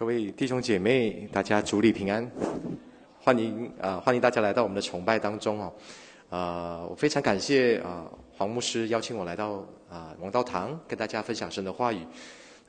[0.00, 2.26] 各位弟兄姐妹，大家主里平安，
[3.22, 5.72] 欢迎啊，欢迎大家来到我们的崇拜当中哦。
[6.30, 11.98] 呃，我非常感谢啊黄牧师邀请我来到啊王道堂，跟大家分享神的话语。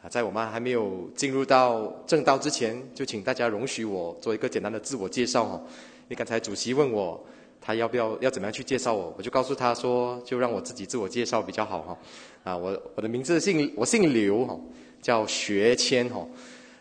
[0.04, 5.64] 啊，在我们还没有进入到正道之前，就请大家容许我做一个简单的自我介绍哦。
[5.64, 7.18] 因为刚才主席问我
[7.62, 11.98] 他要不要要怎么样去介绍我，我就告诉他说，就让我自己自我介绍比较好哈。
[12.44, 14.60] 啊，我我的名字姓我姓刘哈，
[15.02, 16.28] 叫学谦哈。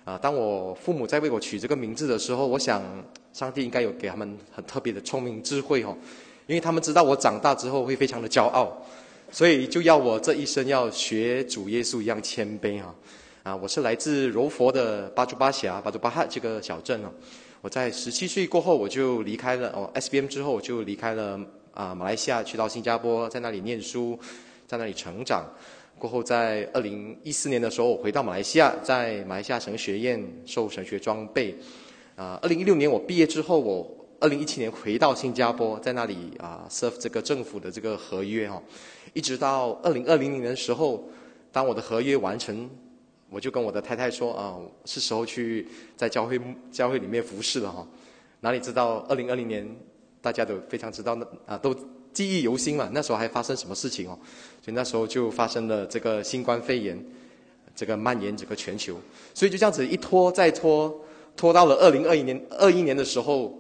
[0.05, 2.83] 啊，当我父母在为我取这个名字的时候，我想
[3.33, 5.97] 上帝应该有给他们很特别的聪明智慧哦，
[6.47, 8.77] 因为他们知道我长大之后会非常的骄傲。
[9.33, 12.93] 所以就要我这一生要学主耶稣一样谦卑哈，
[13.45, 17.13] 啊，我是来自柔佛的巴珠巴峡巴珠巴哈这个小镇哦。
[17.61, 21.39] 我在十七岁过后我就离开了哦，SBM 之后我就离开了
[21.73, 24.19] 啊马来西亚，去到新加坡，在那里念书，
[24.67, 25.45] 在那里成长。
[26.01, 31.55] 过后在二零一四年的时候，我回到马来西亚，在马来西亚神学院受神学装备。
[32.17, 33.87] 啊，二零一六年我毕业之后，我
[34.19, 38.63] 二零一七年回到新加坡，在那里啊 serve 这个政府的这个合约哈。
[39.13, 41.07] 一直到二零二零年的时候，
[41.53, 42.69] 当我的合约完成，
[43.29, 46.41] 我就跟我的太太说啊，是时候去在教会
[46.73, 47.87] 教会里面服侍了哈。
[48.41, 49.69] 哪里知道二零二零年，
[50.23, 51.75] 大家都非常知道那啊，都
[52.13, 52.91] 记忆犹新嘛。
[52.93, 54.19] 那时候还发生什么事情哦？
[54.63, 56.99] 所以那时候就发生了这个新冠肺炎，
[57.75, 58.97] 这个蔓延整个全球。
[59.35, 60.95] 所以就这样子一拖再拖，
[61.37, 63.57] 拖到了二零二一年二一年的时候。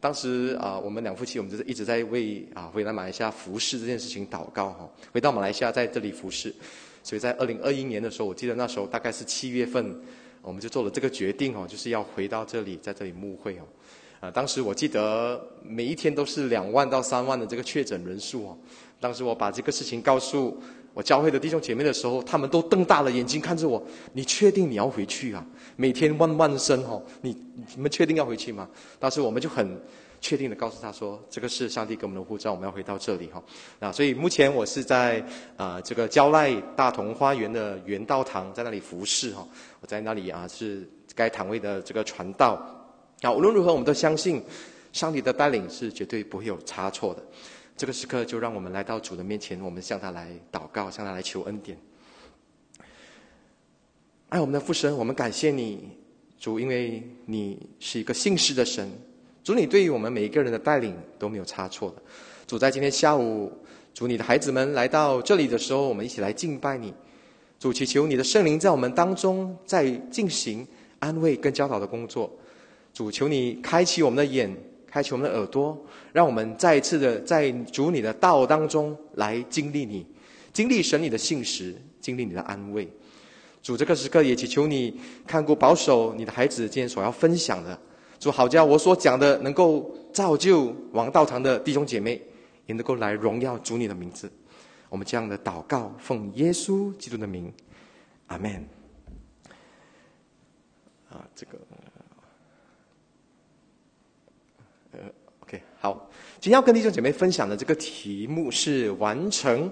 [0.00, 4.88] 当时啊，我们两夫妻，我们就是一直在为啊回来马来西亚服侍这件事情祷告哈。
[5.12, 6.54] 回到马来西亚在这里服侍，
[7.02, 10.00] 所以在二零二一年的时候，我记得那时候大概是七月份，
[10.40, 13.62] 我们就做了这个决定哦，就是要回到这里，在这里牧会哦。
[14.20, 18.58] 啊，当时我记得每一天都是两万到三万的这个确诊人数哦。
[19.00, 20.60] 当时我把这个事情告诉
[20.92, 23.80] 我教会的弟兄姐妹的时候，他们都瞪大了眼睛看着我。
[24.12, 25.46] 你确定你要回去啊？
[25.76, 28.68] 每天万万声哦，你你们确定要回去吗？
[28.98, 29.80] 当时我们就很
[30.20, 33.40] 确定的告诉他说，这个是上帝给我们的护照，我们要回到这里哈。
[33.78, 35.24] 那，所以目前我是在
[35.56, 39.46] 啊这个交赖大同花园的元道堂，在那里服侍哈。
[39.80, 40.84] 我在那里啊是
[41.14, 42.74] 该堂位的这个传道。
[43.22, 44.42] 啊，无论如何，我们都相信
[44.92, 47.22] 上帝的带领是绝对不会有差错的。
[47.76, 51.78] 这个时刻，就让我们来到主的面前，我们向他来祷告，向他来求恩典。
[54.28, 55.88] 爱我们的父神，我们感谢你，
[56.38, 58.90] 主，因为你是一个信实的神。
[59.42, 62.02] 主，你对于我们每一个人的带领都没有差错的。
[62.46, 63.50] 主，在今天下午，
[63.94, 66.92] 主，你的孩子们来到这里的时候，我们一起来敬拜你。
[67.58, 70.66] 主，祈求你的圣灵在我们当中在进行
[70.98, 72.30] 安慰跟教导的工作。
[72.98, 74.52] 主，求你开启我们的眼。
[74.90, 75.78] 开启我们的耳朵，
[76.12, 80.04] 让我们再一次的在主你的道当中来经历你，
[80.52, 82.90] 经历神你的信实，经历你的安慰。
[83.62, 87.78] 主这个时刻也祈求你看顾保守你的孩子今天所要分享的。
[88.18, 92.20] 主好叫我所讲的能够造就王道堂的弟兄姐妹，
[92.66, 94.28] 也能够来荣耀主你的名字。
[94.88, 97.52] 我们这样的祷告，奉耶稣基督的名，
[98.26, 98.66] 阿门。
[101.10, 101.58] 啊，这个。
[104.92, 105.00] 呃
[105.40, 106.10] OK，好，
[106.40, 109.70] 今天要跟弟兄姐妹分享的这个题目是完成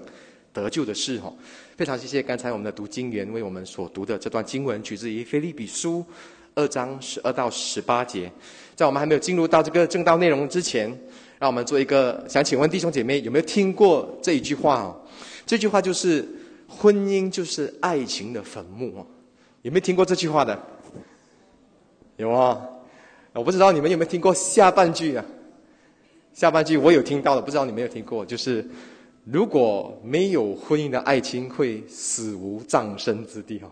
[0.53, 1.33] 得救的事哦。
[1.75, 6.05] 非常谢谢刚才我们的读经员为我们所读的这段经文，取自于菲利比书
[6.55, 8.31] 二章十二到十八节。
[8.75, 10.87] 在我们还没有进入到这个正道内容之前，
[11.39, 14.95] 让我们做一个想请问弟兄姐妹有没有听过这一句话哦？
[15.45, 16.27] 这句话就是
[16.67, 19.07] 婚姻就是爱情的坟墓哦。
[19.63, 20.59] 有没有听过这句话的？
[22.17, 22.59] 有啊，
[23.37, 25.23] 我不知道你们有没有听过下半句啊？
[26.33, 28.67] 下半句我有听到的，不知道你没有听过，就是
[29.25, 33.69] 如果没有婚姻的爱情，会死无葬身之地哈。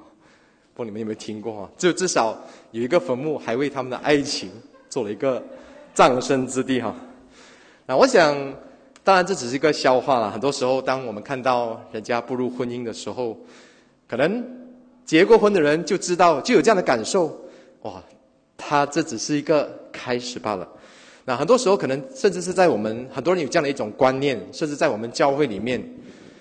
[0.76, 1.72] 不，你们有没有听过哈？
[1.78, 2.40] 就至少
[2.70, 4.52] 有一个坟墓，还为他们的爱情
[4.88, 5.44] 做了一个
[5.96, 6.96] 葬身之地哈。
[7.88, 8.36] 那我想，
[9.04, 10.30] 当然这只是一个笑话了。
[10.30, 13.36] 很多时候，当我们看到人家步入婚姻的时候，
[14.08, 14.44] 可能
[15.06, 17.36] 结过婚的人就知道，就有这样的感受。
[17.82, 18.04] 哇，
[18.58, 20.68] 他这只是一个开始罢了。
[21.26, 25.84] 那很多时候，可能甚至是在我们很多人有这样的一种观念，甚至在我们教会里面，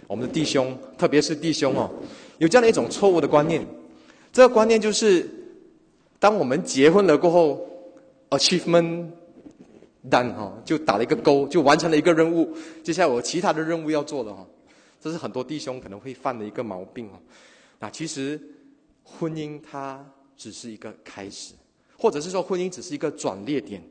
[0.06, 1.90] 我们的弟兄，特别是弟兄哦，
[2.38, 3.66] 有这样的一种错误的观念。
[4.32, 5.26] 这个观念就是，
[6.18, 7.66] 当我们结婚了过后
[8.30, 9.06] ，achievement
[10.10, 12.54] done 哈，就打了一个勾，就完成了一个任务。
[12.82, 14.46] 接下来我其他的任务要做了哈，
[15.00, 17.18] 这是很多弟兄可能会犯的一个毛病哦。
[17.78, 18.38] 那其实
[19.02, 20.04] 婚姻它
[20.36, 21.54] 只是一个开始，
[22.04, 23.82] 或者是说婚姻只是一个转捩点。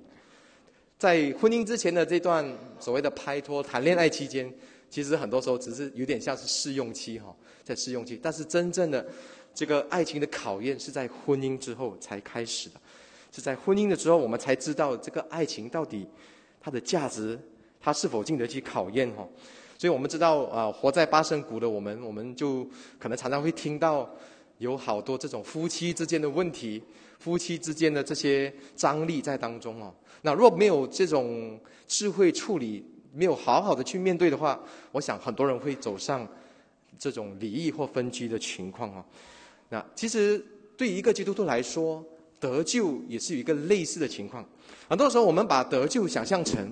[0.99, 2.45] 在婚姻之前的这段
[2.79, 4.53] 所谓的拍拖谈恋爱期间，
[4.87, 8.19] 其实很多时候只是有点像是试用期哈，在试用期。
[8.21, 9.03] 但是真正的
[9.51, 12.75] 这个爱情的考验是在婚姻之后才开始的，
[13.31, 16.05] 是在婚姻的时候我们才知道这个爱情到底
[16.61, 17.39] 它的价值，
[17.81, 19.27] 它是否经得起考验哈。
[19.75, 22.63] 所以我们知道啊，活在八圣谷的我们，我们就
[22.99, 24.07] 可能常常会听到
[24.59, 26.79] 有好多这种夫妻之间的问题，
[27.23, 29.93] 夫妻之间的这些张力在当中哦。
[30.23, 34.59] 那若没有这种智慧处理，没有好好的去面对的话，
[34.91, 36.27] 我想很多人会走上
[36.99, 39.05] 这种离异或分居的情况哦。
[39.69, 40.43] 那其实
[40.75, 42.03] 对于一个基督徒来说，
[42.39, 44.45] 得救也是有一个类似的情况。
[44.89, 46.71] 很多时候我们把得救想象成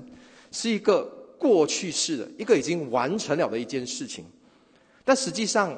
[0.51, 1.19] 是一个。
[1.41, 4.23] 过去式的一个已经完成了的一件事情，
[5.03, 5.75] 但实际上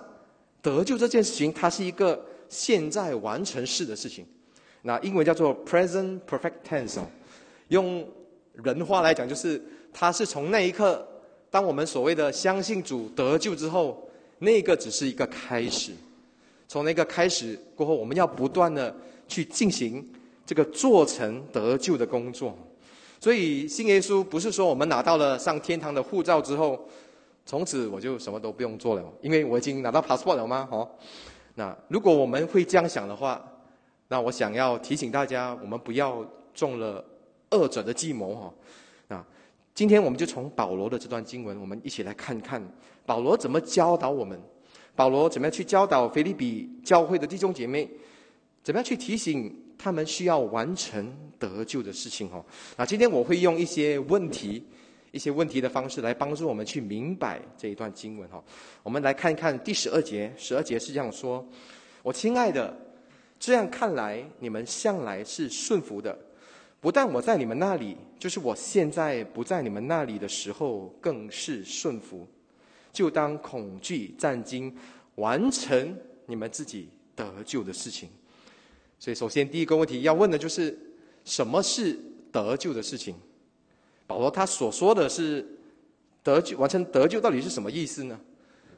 [0.61, 4.27] 得救这件事情，它是一个现在完成式的事情。
[4.83, 6.99] 那英文叫做 present perfect tense，
[7.69, 8.07] 用
[8.53, 9.59] 人话来讲，就是
[9.91, 11.07] 它是从那一刻，
[11.49, 14.07] 当我们所谓的相信主得救之后，
[14.39, 15.93] 那个只是一个开始。
[16.67, 18.93] 从那个开始过后，我们要不断的
[19.27, 20.05] 去进行
[20.45, 22.57] 这个做成得救的工作。
[23.19, 26.85] 所以信耶稣不是说我们拿到了上天堂的护照之后，
[27.45, 30.67] 从此我就什么都不用做了，因为我已经拿到 passport 了吗？
[30.71, 30.89] 哦，
[31.55, 33.41] 那如果我们会这样想的话，
[34.13, 36.23] 那我想要提醒大家，我们不要
[36.53, 37.03] 中了
[37.49, 38.53] 恶者的计谋哈。
[39.07, 39.25] 那
[39.73, 42.61] 今天我们就从保罗的这段经文，我们一起来看看
[43.07, 44.39] 保罗怎么教导我们，
[44.95, 47.89] 保罗怎么样去教导腓利比教会的弟兄姐妹，
[48.61, 49.51] 怎么样去提醒。
[49.75, 52.45] 他们需要完成得救的事情哦。
[52.77, 54.63] 那今天我会用一些问题、
[55.11, 58.41] 一些问题的方式来帮助我们去明白这一段经文哈。
[58.83, 61.45] 我们来看一看第十二节，十二节是这样说
[62.01, 62.73] ：“我亲爱的，
[63.43, 66.17] 这样看来，你们向来是顺服的。
[66.79, 72.25] 不但我在你们那里，就是我现在不在你们那里的时候，更是顺服。
[72.93, 74.73] 就当恐惧战惊，
[75.15, 75.93] 完成
[76.25, 76.87] 你们自己
[77.17, 78.07] 得救的事情。”
[78.97, 80.79] 所以，首先第一个问题要问的就是，
[81.25, 81.99] 什么是
[82.31, 83.13] 得救的事情？
[84.07, 85.45] 保罗他所说的是
[86.23, 88.17] 得救，完成得救到底是什么意思呢？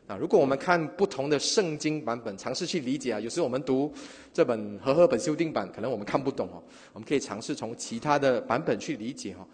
[0.07, 3.92] 啊，如果我们看不同的圣经版本，尝试去理解啊，有时候我们读
[4.34, 6.62] 这本和合本修订版，可能我们看不懂哦。
[6.94, 9.48] 我们可以尝试从其他的版本去理解哈。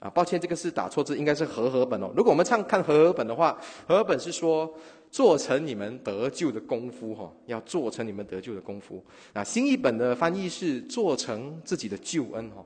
[0.00, 2.12] 啊，抱歉，这个是打错字，应该是和合本哦。
[2.14, 4.72] 如果我们唱看和合本的话，和合本是说。
[5.10, 9.00] 做成你们得救的功夫，哈，要做成你们得救的功夫。
[9.32, 12.64] 啊，新译本的翻译是做成自己的救恩，哈，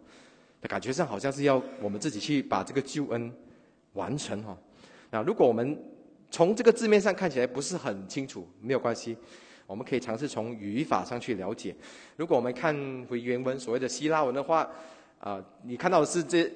[0.62, 3.31] 感觉上好像是要我们自己去把这个救恩
[3.93, 4.56] 完成，哈。
[5.11, 5.79] 那如果我们
[6.30, 9.16] 从这个字面上看起来不是很清楚，没有关系，
[9.66, 11.75] 我们可以尝试从语法上去了解。
[12.16, 12.75] 如果我们看
[13.08, 14.70] 回原文所谓的希腊文的话，
[15.20, 16.50] 啊，你看到的是这，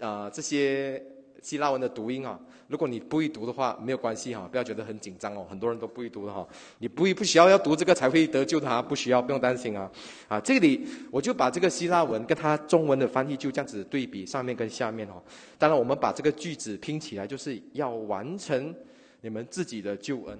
[0.00, 1.02] 啊，这些。
[1.40, 5.44] 希腊文的读音啊，如果你不会读的话，没有关系哈，不要觉得很紧张哦。
[5.48, 6.46] 很多人都不会读的哈，
[6.78, 9.90] 你不不需要要读这个才会得救的哈，不需要不用担心啊。
[10.28, 15.22] 啊，这里我就把这个希腊文跟它中文的翻译就这样子对比，上面跟下面哦。
[15.56, 18.74] 当然，我们把这个句子拼起来，就是要完成
[19.22, 20.38] 你们自己的救恩，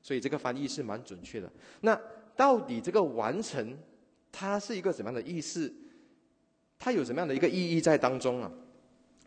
[0.00, 1.50] 所以这个翻译是蛮准确的。
[1.80, 2.00] 那
[2.36, 3.76] 到底这个完成，
[4.30, 5.74] 它是一个什么样的意思？
[6.78, 8.48] 它有什么样的一个意义在当中啊？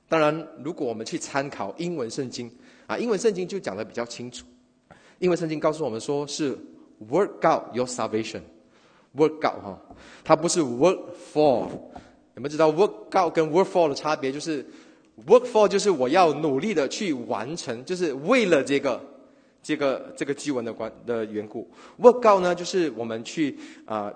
[0.10, 2.52] 当然，如果我们去参考英文圣经
[2.88, 4.44] 啊，英文圣经就讲的比较清楚。
[5.20, 6.58] 英文圣经告诉我们说是
[7.12, 9.80] “work out your salvation”，work out 哈，
[10.24, 11.00] 它不是 “work
[11.32, 11.68] for”。
[12.34, 14.32] 你们知道 “work out” 跟 “work for” 的差别？
[14.32, 14.66] 就是
[15.28, 19.00] “work for” 就是我要努力的去完成，就是为了这个
[19.62, 21.70] 这个这个基文的关的缘故。
[22.02, 24.12] “work out” 呢，就是我们去啊。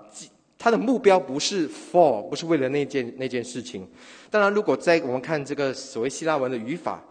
[0.58, 3.86] 他的目标不是 for，不是为了那件那件事情。
[4.30, 7.02] 当然，如果在我们看这个所谓希腊文的语法，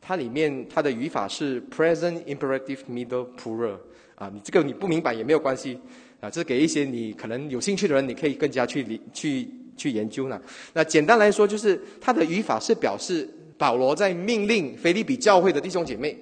[0.00, 3.76] 它里面它的语法是 present imperative middle plural。
[4.14, 5.78] 啊，你这个你不明白也没有关系。
[6.20, 10.40] 啊，这给一些你可能有兴趣的人，你可以更加去理去去研究呢。
[10.74, 16.16] 那简单来说，就是它的语法是表示保罗在命令菲利比教会的弟兄姐妹。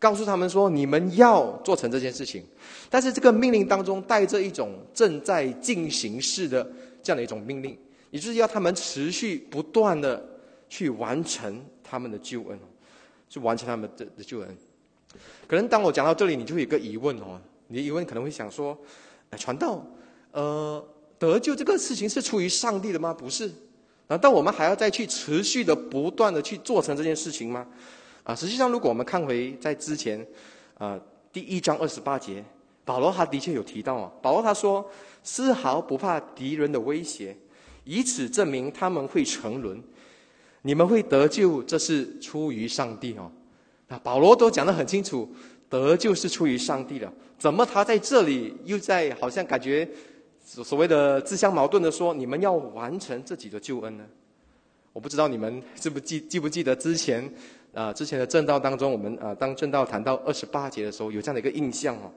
[0.00, 2.44] 告诉他们说：“你们要做成这件事情，
[2.88, 6.62] 但是这个命令当中带着一种正在进行式的
[7.02, 7.76] 这样的一种命令，
[8.12, 10.24] 也就是要他们持续不断的
[10.68, 12.56] 去完成他们的救恩，
[13.28, 14.56] 去完成他们的的救恩。
[15.48, 18.78] 可能当我讲到这里，你就会有个疑问哦，你的疑问可能会想说：，
[19.36, 19.84] 传道，
[20.30, 20.86] 呃，
[21.18, 23.12] 得救这个事情是出于上帝的吗？
[23.12, 23.50] 不是，
[24.06, 27.66] 难道我们还要再去持续的不断的去做成这件事情吗？”
[28.28, 30.24] 啊，实际上，如果我们看回在之前，
[30.76, 31.00] 啊，
[31.32, 32.44] 第一章二十八节，
[32.84, 34.86] 保罗他的确有提到啊，保罗他说，
[35.22, 37.34] 丝毫不怕敌人的威胁，
[37.84, 39.82] 以此证明他们会沉沦，
[40.60, 43.32] 你们会得救，这是出于上帝哦。
[43.86, 45.26] 那，保罗都讲得很清楚，
[45.70, 47.10] 得救是出于上帝的。
[47.38, 49.88] 怎么他在这里又在好像感觉
[50.44, 54.04] 所谓的自相矛盾的说，你们要完成自己的救恩呢？
[54.92, 57.32] 我不知道你们记不记记不记得之前
[57.78, 62.10] 啊之前的正道当中，我们啊当正道谈到二十八节的时候，有这样的一个印象哦。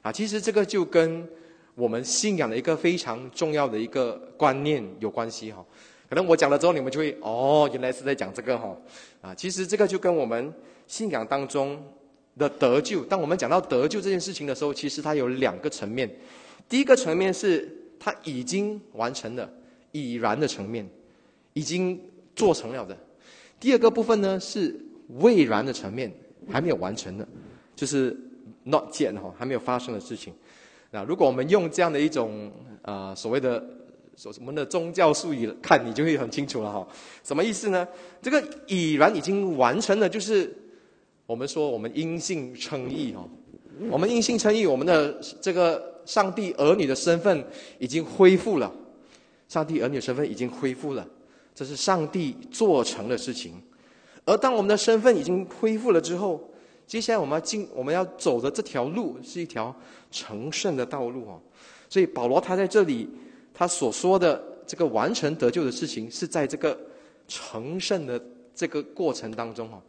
[0.00, 1.28] 啊，其实这个就跟
[1.74, 5.62] 我们信仰的一个非常重要的一个观念有关系哈。
[6.08, 8.74] 可能我讲了之后，你们就会哦，原来是在讲这个哈。
[9.20, 10.50] 啊，其实这个就跟我们
[10.86, 11.82] 信仰当中
[12.38, 16.10] 的得救，当我们讲到得救这件事情的时候，其实它有两个层面。
[16.70, 19.46] 第一个层面是它已经完成了
[19.90, 20.88] 已然的层面，
[21.52, 22.00] 已经
[22.34, 22.96] 做成了的。
[23.60, 24.74] 第二个部分呢是
[25.18, 26.12] 未然的层面，
[26.50, 27.26] 还没有完成的，
[27.74, 28.16] 就是
[28.64, 30.32] not yet 哈，还没有发生的事情。
[30.90, 32.50] 那如果我们用这样的一种
[32.82, 33.62] 啊所谓的。
[34.14, 36.86] 所什么的宗教术语，看你就会很清楚了哈。
[37.24, 37.88] 什么意思呢？
[38.20, 40.54] 这个已然已经完成了，就是
[41.24, 43.26] 我们说我们因信称义哦。
[43.90, 47.42] 我们因信称义，我们的这个上帝儿女的身份
[47.78, 48.70] 已经恢复了。
[49.48, 51.08] 上帝儿女身份已经恢复了，
[51.54, 53.54] 这是上帝做成的事情。
[54.24, 56.40] 而当我们的身份已经恢复了之后，
[56.86, 59.74] 接下来我们要进我们要走的这条路是一条
[60.10, 61.40] 成圣的道路哦。
[61.88, 63.08] 所以保罗他在这里。
[63.54, 66.76] 他所说的这个完成得救的事情，是在这个
[67.28, 68.20] 成圣的
[68.54, 69.80] 这个过程当中哦，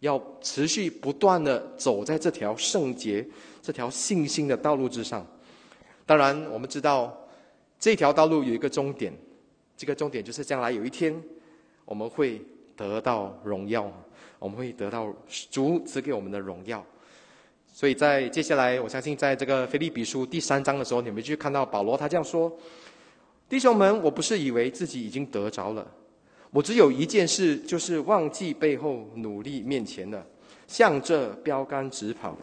[0.00, 3.24] 要持续不断的走在这条圣洁、
[3.62, 5.24] 这条信心的道路之上。
[6.04, 7.16] 当然，我们知道
[7.78, 9.16] 这条道路有一个终点，
[9.76, 11.14] 这个终点就是将来有一天
[11.84, 12.44] 我们会
[12.88, 13.88] 得到荣耀，
[14.40, 15.14] 我们会得到
[15.50, 16.84] 主赐给我们的荣耀。
[17.72, 22.52] 所以在接下来，我相信在这个腓立比书第三章的时候，你们就看到保罗他这样说。
[23.48, 25.86] 弟兄们，我不是以为自己已经得着了，
[26.50, 30.26] 我只有一件事，就是忘记背后努力面前的，
[30.66, 32.36] 向着标杆直跑，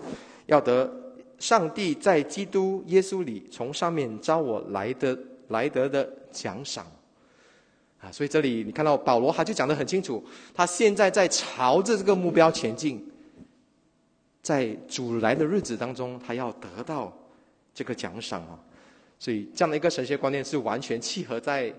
[0.45, 0.91] 要得
[1.37, 5.17] 上帝在基督耶稣里从上面招我来的
[5.49, 6.85] 来得的奖赏。
[8.01, 13.05] 啊，所以这里你看到保罗他就讲得很清楚，他现在在朝着这个目标前进，
[14.41, 17.11] 在主来的日子当中，他要得到
[17.73, 18.57] 这个奖赏啊。
[19.19, 21.73] 所以这样的一个神学观念是完全契合在，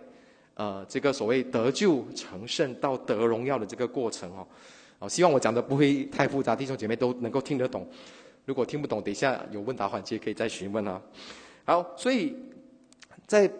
[0.52, 4.46] 呃，这个所谓得救成圣到得荣耀的这个过程哦。
[4.98, 7.88] 哦，希望我讲的不会太复杂，弟兄姐妹都能够听得懂。
[8.44, 11.00] 如果听不懂，等一下有问答环节可以再询问啊。
[11.64, 12.36] 好，所以
[13.26, 13.50] 在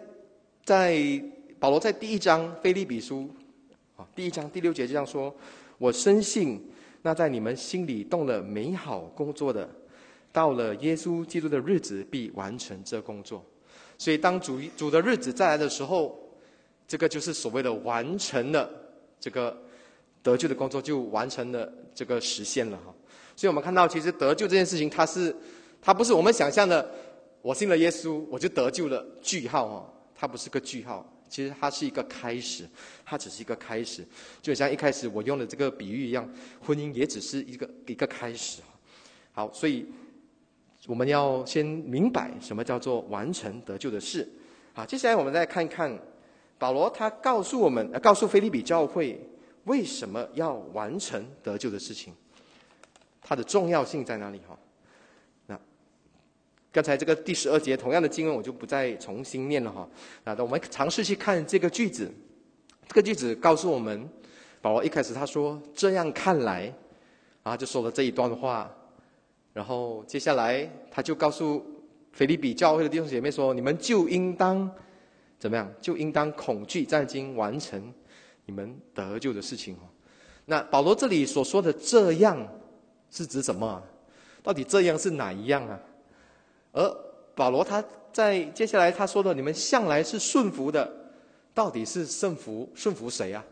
[0.63, 1.19] 在
[1.61, 3.29] 保罗在第一章菲利比书
[3.95, 5.31] 啊第一章第六节这样说：
[5.77, 6.59] 我深信
[7.03, 9.69] 那在你们心里动了美好工作的，
[10.31, 13.45] 到了耶稣基督的日子必完成这工作。
[13.95, 16.17] 所以，当主主的日子再来的时候，
[16.87, 18.67] 这个就是所谓的完成了
[19.19, 19.55] 这个
[20.23, 22.91] 得救的工作，就完成了这个实现了哈。
[23.35, 25.35] 所以我们看到，其实得救这件事情，它是
[25.79, 26.89] 它不是我们想象的，
[27.43, 32.69] 我信了耶稣我就得救了，句号哈，它不是个句号，其实它是一个开始，
[33.03, 34.05] 它只是一个开始，
[34.41, 36.29] 就像一开始我用的这个比喻一样，
[36.63, 38.61] 婚姻也只是一个一个开始
[39.31, 39.87] 好，所以。
[40.87, 44.27] 我们要先明白什么叫做完成得救的事。
[44.73, 45.95] 好，接下来我们再看看
[46.57, 49.23] 保罗他告诉我们，告诉菲利比教会
[49.65, 52.11] 为什么要完成得救的事情，
[53.21, 54.39] 它的重要性在哪里？
[54.49, 54.57] 哈，
[56.71, 59.87] 刚才这个第十二节同样的经文我就不再重新念了哈。
[60.23, 62.09] 那我们尝试去看这个句子，
[62.87, 64.09] 这个句子告诉我们，
[64.61, 66.73] 保罗一开始他说这样看来，
[67.43, 68.73] 啊，就说了这一段话。
[69.53, 71.61] 然后接下来，他就告诉
[72.13, 74.71] 菲利比教会的弟兄姐妹说：“你们就应当
[75.37, 75.69] 怎么样？
[75.81, 77.93] 就应当恐惧战经完成
[78.45, 79.83] 你们得救的事情哦。”
[80.47, 82.47] 那保罗这里所说的“这样”
[83.11, 83.83] 是指什么？
[84.41, 85.77] 到底这样是哪一样啊？
[86.71, 86.97] 而
[87.35, 90.91] 保罗他在接下来他说的：“你们向来是顺服的，
[91.53, 93.43] 到底是顺服顺服谁啊？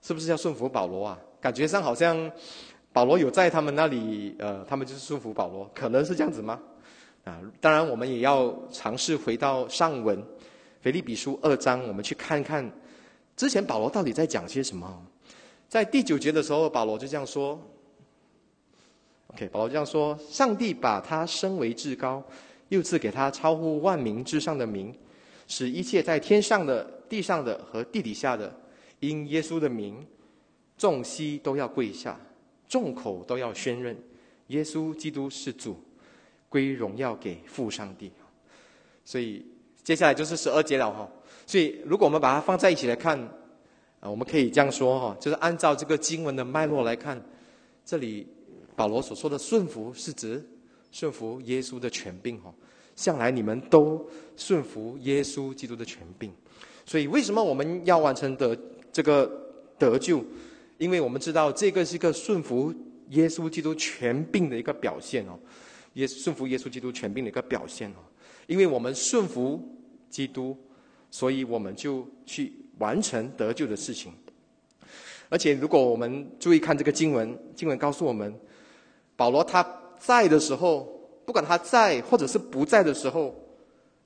[0.00, 1.18] 是不是要顺服保罗啊？
[1.40, 2.30] 感觉上好像。”
[2.94, 6.60] 保罗有在他们那里，呃，他们就是顺服保罗，可能是这样子吗？
[7.24, 10.22] 啊，当然我们也要尝试回到上文，
[10.82, 12.70] 腓立比书二章，我们去看看
[13.34, 15.06] 之前保罗到底在讲些什么。
[15.70, 17.58] 在第九节的时候，保罗就这样说
[19.34, 22.22] ：“OK，保罗这样说，上帝把他升为至高，
[22.68, 24.94] 又赐给他超乎万民之上的名，
[25.46, 28.54] 使一切在天上的、地上的和地底下的，
[29.00, 30.06] 因耶稣的名，
[30.76, 32.18] 众膝都要跪下。”
[32.68, 33.94] 众口都要宣认，
[34.46, 35.76] 耶稣基督是主，
[36.48, 38.10] 归荣耀给父上帝。
[39.04, 39.44] 所以
[39.84, 41.06] 接下来就是十二节了哈。
[41.46, 43.20] 所以如果我们把它放在一起来看，
[44.00, 47.22] 啊，我们可以这样说哈，就是按照这个经文的脉络来看，
[47.84, 48.26] 这里
[48.76, 50.44] 保罗所说的顺服是指
[50.90, 52.52] 顺服耶稣的权柄哦。
[52.94, 56.30] 向来你们都顺服耶稣基督的权柄，
[56.84, 58.56] 所以为什么我们要完成的
[58.92, 59.26] 这个
[59.78, 60.22] 得救？
[60.76, 62.72] 因为我们知道这个是一个顺服
[63.08, 65.38] 耶稣基督权柄的一个表现哦，
[65.94, 67.96] 耶顺服耶稣基督权柄的一个表现哦。
[68.46, 69.58] 因为我们顺服
[70.10, 70.54] 基督，
[71.10, 74.12] 所以我们就去完成得救的事情。
[75.30, 78.38] 而且，如果我们注意看这个经文，经文告诉我们，
[79.22, 79.64] 保罗他
[79.98, 80.90] 在的时候。
[81.24, 83.32] 不管他在或者是不在的时候，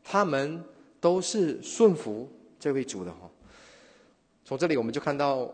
[0.04, 0.62] 他们
[1.00, 2.30] 都是顺服
[2.60, 3.20] 这位主的哈。
[4.44, 5.50] 从这里我们就看到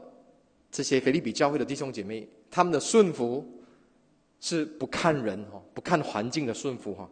[0.72, 3.46] 这些菲利比教会的弟兄姐妹，他们的顺服
[4.40, 7.08] 是不看人哈，不看环境的顺服哈。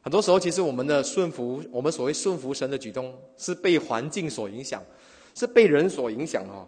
[0.00, 4.82] 很多时候，其实我们的顺服，我们所谓顺服神的举动，是被环境所影响，
[5.34, 6.66] 是被人所影响哈。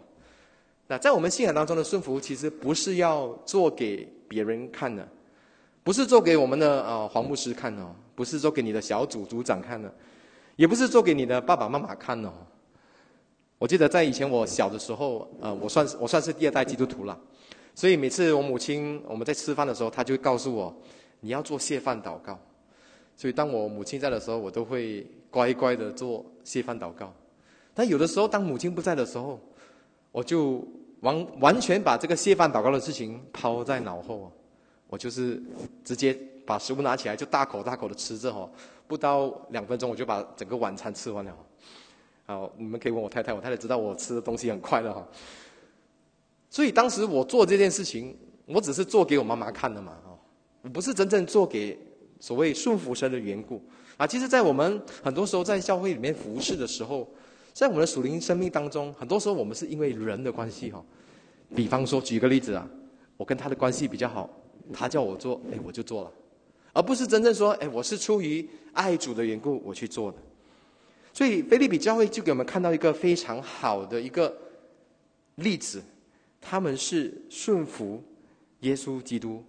[0.87, 5.05] 那在我们信仰当中的顺服，其实不是要做给别人看的。
[5.83, 9.93] 不是做给我们的呃黄牧师看哦，不是做给你的小组组长看的，
[10.55, 12.31] 也不是做给你的爸爸妈妈看哦。
[13.57, 17.19] 我记得在以前我小的时候，呃，我算是我算是第二代基督徒了，
[17.75, 20.73] 所以每次我母亲我们在吃饭的时候，她就会告诉我，
[21.19, 22.39] 你要做谢饭祷告。
[23.17, 27.11] 所以当我母亲在的时候，我都会乖乖的做谢饭祷告。
[27.73, 29.39] 但有的时候，当母亲不在的时候，
[30.11, 30.63] 我就
[31.01, 34.31] 完完全把这个谢饭祷告的事情抛在脑后。
[34.87, 35.41] 我就是
[35.85, 36.13] 直接
[36.45, 38.49] 把食物拿起来，就大口大口的吃着哈，
[38.87, 41.33] 不到两分钟我就把整个晚餐吃完了。
[42.25, 45.07] 好，你们可以问我太太，我太太知道我吃的东西很快乐哈。
[46.49, 48.13] 所以当时我做这件事情，
[48.45, 50.19] 我只是做给我妈妈看的嘛，哦，
[50.61, 51.79] 我不是真正做给
[52.19, 53.63] 所谓顺服神的缘故
[53.95, 54.05] 啊。
[54.05, 57.07] 其实，在我们很多时候在教会里面服侍的时候，
[57.53, 60.83] 在我们的属灵生命当中，很多时候我们是因为人的关系哈。
[61.55, 62.67] 比方说，举个例子啊，
[63.17, 64.29] 我跟他的关系比较好。
[64.73, 66.11] 他叫我做，哎，我就做了，
[66.71, 70.17] 而不是真正说，哎，我是出于爱主的缘故我去做的。
[71.11, 74.33] 所以，菲利比教会就给我们看到一个非常好的一个
[75.35, 75.83] 例子，
[76.39, 78.01] 他们是顺服
[78.61, 79.43] 耶稣基督，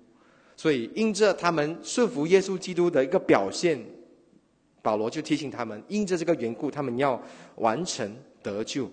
[0.57, 3.79] 所以因着他们顺服耶稣基督的一个表现，
[4.83, 7.19] 保罗就提醒他们，因着这个缘故，他们要
[7.57, 8.91] 完成得救。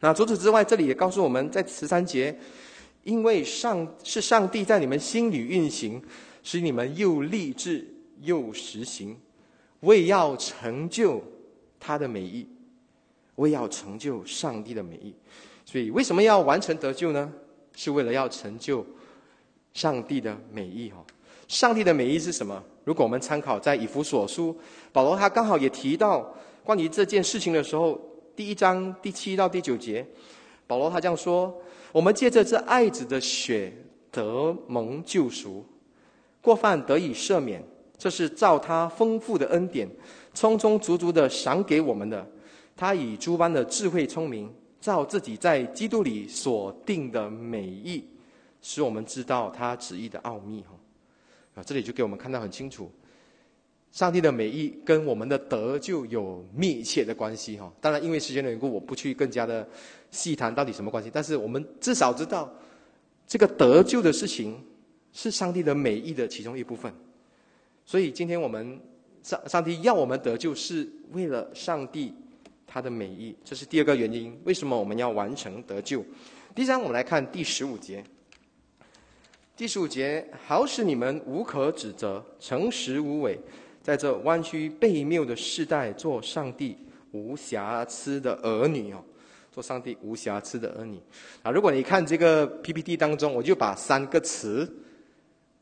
[0.00, 2.34] 那除此之外，这里也告诉我们在十三节。
[3.04, 6.02] 因为上是上帝在你们心里运行，
[6.42, 7.86] 使你们又立志
[8.20, 9.16] 又实行，
[9.80, 11.22] 为要成就
[11.80, 12.46] 他的美意，
[13.36, 15.14] 为要成就上帝的美意。
[15.64, 17.32] 所以为什么要完成得救呢？
[17.74, 18.84] 是为了要成就
[19.72, 21.02] 上帝的美意哈。
[21.48, 22.62] 上帝的美意是什么？
[22.84, 24.56] 如果我们参考在以弗所书，
[24.92, 26.32] 保罗他刚好也提到
[26.62, 27.98] 关于这件事情的时候，
[28.36, 30.06] 第一章第七到第九节，
[30.66, 31.52] 保罗他这样说。
[31.90, 33.72] 我们借着这爱子的血
[34.12, 35.64] 得蒙救赎，
[36.42, 37.64] 过犯得以赦免，
[37.96, 39.88] 这是照他丰富的恩典，
[40.34, 42.24] 充充足足的赏给我们的。
[42.76, 48.04] 他以诸般的智慧聪明，照自己在基督里所定的美意，
[48.60, 50.62] 使我们知道他旨意的奥秘。
[51.64, 52.90] 这里就给我们看到很清楚，
[53.92, 57.56] 上帝的美意跟我们的得救有密切的关系。
[57.56, 59.68] 哈，当然因为时间的缘故，我不去更加的。
[60.10, 61.10] 细谈到底什么关系？
[61.12, 62.50] 但是我们至少知道，
[63.26, 64.58] 这个得救的事情
[65.12, 66.90] 是上帝的美意的其中一部分。
[67.84, 68.80] 所以今天我们
[69.22, 72.14] 上上帝要我们得救，是为了上帝
[72.66, 73.36] 他的美意。
[73.44, 76.02] 这是第二个原因，为什么我们要完成得救？
[76.54, 78.02] 第三，我们来看第十五节。
[79.58, 83.36] 第十五节，好使你们无可指责，诚实无伪，
[83.82, 86.78] 在这弯曲背谬的世代，做上帝
[87.10, 89.02] 无瑕疵的儿女哦。
[89.50, 91.00] 做上帝无瑕疵的儿女
[91.42, 91.50] 啊！
[91.50, 94.72] 如果你看这个 PPT 当中，我就把三个词，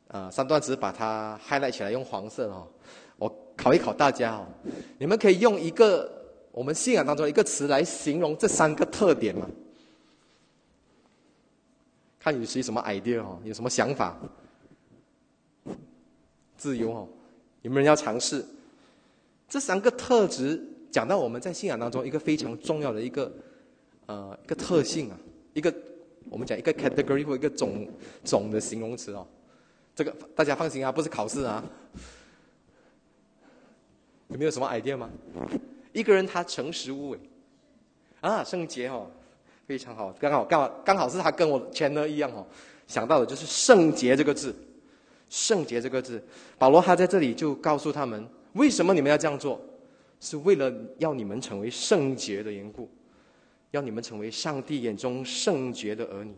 [0.09, 2.67] 啊，三段词把它 highlight 起来，用黄色哦。
[3.17, 4.45] 我考一考大家哦，
[4.99, 6.07] 你们可以用一个
[6.51, 9.49] 我们信仰当中一个词来形容这三个特点吗？
[12.19, 14.17] 看有谁什么 idea 哦，有什么想法？
[16.57, 17.07] 自由哦，
[17.61, 18.45] 有没有人要尝试？
[19.47, 23.31] 这三个特质讲到我们在信仰当中一个非常重要的一个。
[24.07, 25.19] 呃，一个特性啊，
[25.53, 25.73] 一个
[26.29, 27.85] 我们讲一个 category 或一个总
[28.23, 29.27] 总的形容词哦。
[29.93, 31.61] 这个大家放心啊，不是考试啊。
[34.29, 35.09] 有没有什么 idea 吗？
[35.91, 37.19] 一个人他诚实无伪
[38.21, 39.11] 啊，圣洁哦，
[39.67, 42.43] 非常好，刚好刚好刚好是他跟我前呢一样哦，
[42.87, 44.55] 想到的就是圣洁这个字，
[45.29, 46.23] 圣洁这个字，
[46.57, 49.61] 保罗他在这里就告诉他们，为什么你们要这样做，
[50.21, 52.89] 是为了要你们成为圣洁的缘故。
[53.71, 56.33] 要你们成为上帝眼中圣洁的儿女，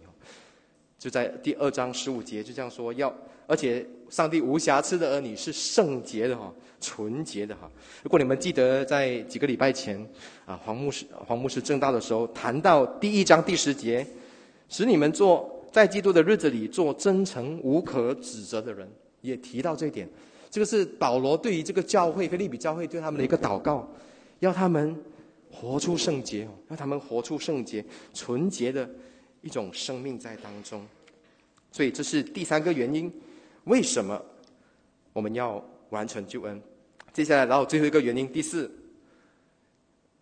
[1.00, 3.12] 就在第二章十五节就这样说：要
[3.48, 7.72] 而且上帝无瑕疵的儿女是圣洁的哈，纯洁的哈。
[8.04, 9.98] 如果你们记得在几个礼拜前
[10.46, 14.06] 啊，黄牧师黄牧师正道的时候谈到第一章第十节，
[14.68, 18.86] 使你们做在基督的日子里做真诚无可指责的人，
[19.22, 20.08] 也提到这一点。
[20.52, 23.90] 这个是保罗对于这个教会菲利比教会对他们的一个祷告，
[24.40, 24.94] 要他们
[25.50, 28.88] 活出圣洁，让他们活出圣洁、纯洁的。
[29.42, 30.86] 一种生命在当中，
[31.72, 33.12] 所以这是第三个原因，
[33.66, 34.22] 为什么
[35.14, 36.62] 我们要完成救恩？
[37.14, 38.70] 接下来，然后最后一个原因，第四，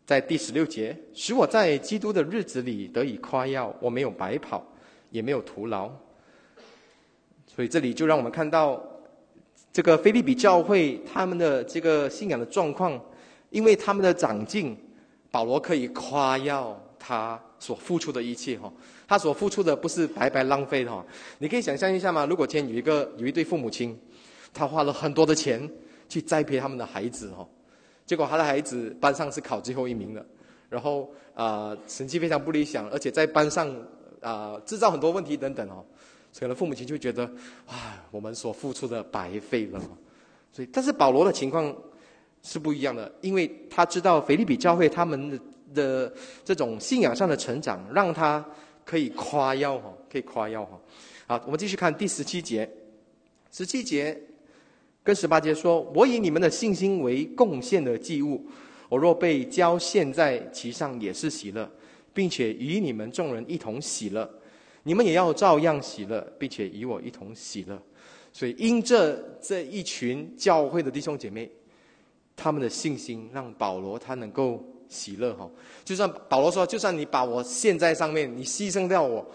[0.06, 4.66] 在第十六节，使我在基督的日子里得以夸耀，我没有白跑，
[5.10, 5.92] 也没有徒劳。
[7.46, 8.82] 所以这里就让我们看到，
[9.74, 13.00] 这个菲利比教会他们的这个信仰的状况，
[13.50, 14.78] 因为他们的长进，
[15.32, 18.72] 保罗可以夸耀他所付出的一切，哈。
[19.08, 21.06] 他所付出的不是白白浪费的哈，
[21.40, 22.26] 你可以想象一下吗？
[22.26, 23.98] 如果今天有一个有一对父母亲，
[24.54, 25.70] 他花了很多的钱
[26.10, 27.48] 去栽培他们的孩子哈，
[28.06, 30.26] 结果他的孩子班上是考最后一名的，
[30.70, 33.74] 然后啊成绩非常不理想，而且在班上
[34.20, 35.86] 啊制造很多问题等等哦，
[36.38, 37.24] 可能父母亲就觉得
[37.68, 37.76] 哇，
[38.12, 39.82] 我们所付出的白费了，
[40.52, 41.74] 所以但是保罗的情况
[42.44, 45.40] 是不一样的，因为他知道腓利比教会他们的
[45.74, 48.46] 的这种信仰上的成长，让他。
[48.88, 50.80] 可以夸耀哈，可以夸耀哈。
[51.28, 52.66] 好，我们继续看第十七节。
[53.52, 54.18] 十七节
[55.04, 58.46] 跟十八节说：“我以你们的信心为贡献的祭物，
[58.88, 61.70] 我若被交献在其上，也是喜乐，
[62.14, 64.30] 并且与你们众人一同喜乐。
[64.84, 67.78] 你们也要照样喜乐，并且与我一同喜乐。
[68.32, 71.52] 所以，因这这一群教会的弟兄姐妹，
[72.38, 75.50] 他们的信心让保罗他能够。”喜乐哈，
[75.84, 79.26] 就算保罗说，就算你把我陷在上面，你牺牲掉我，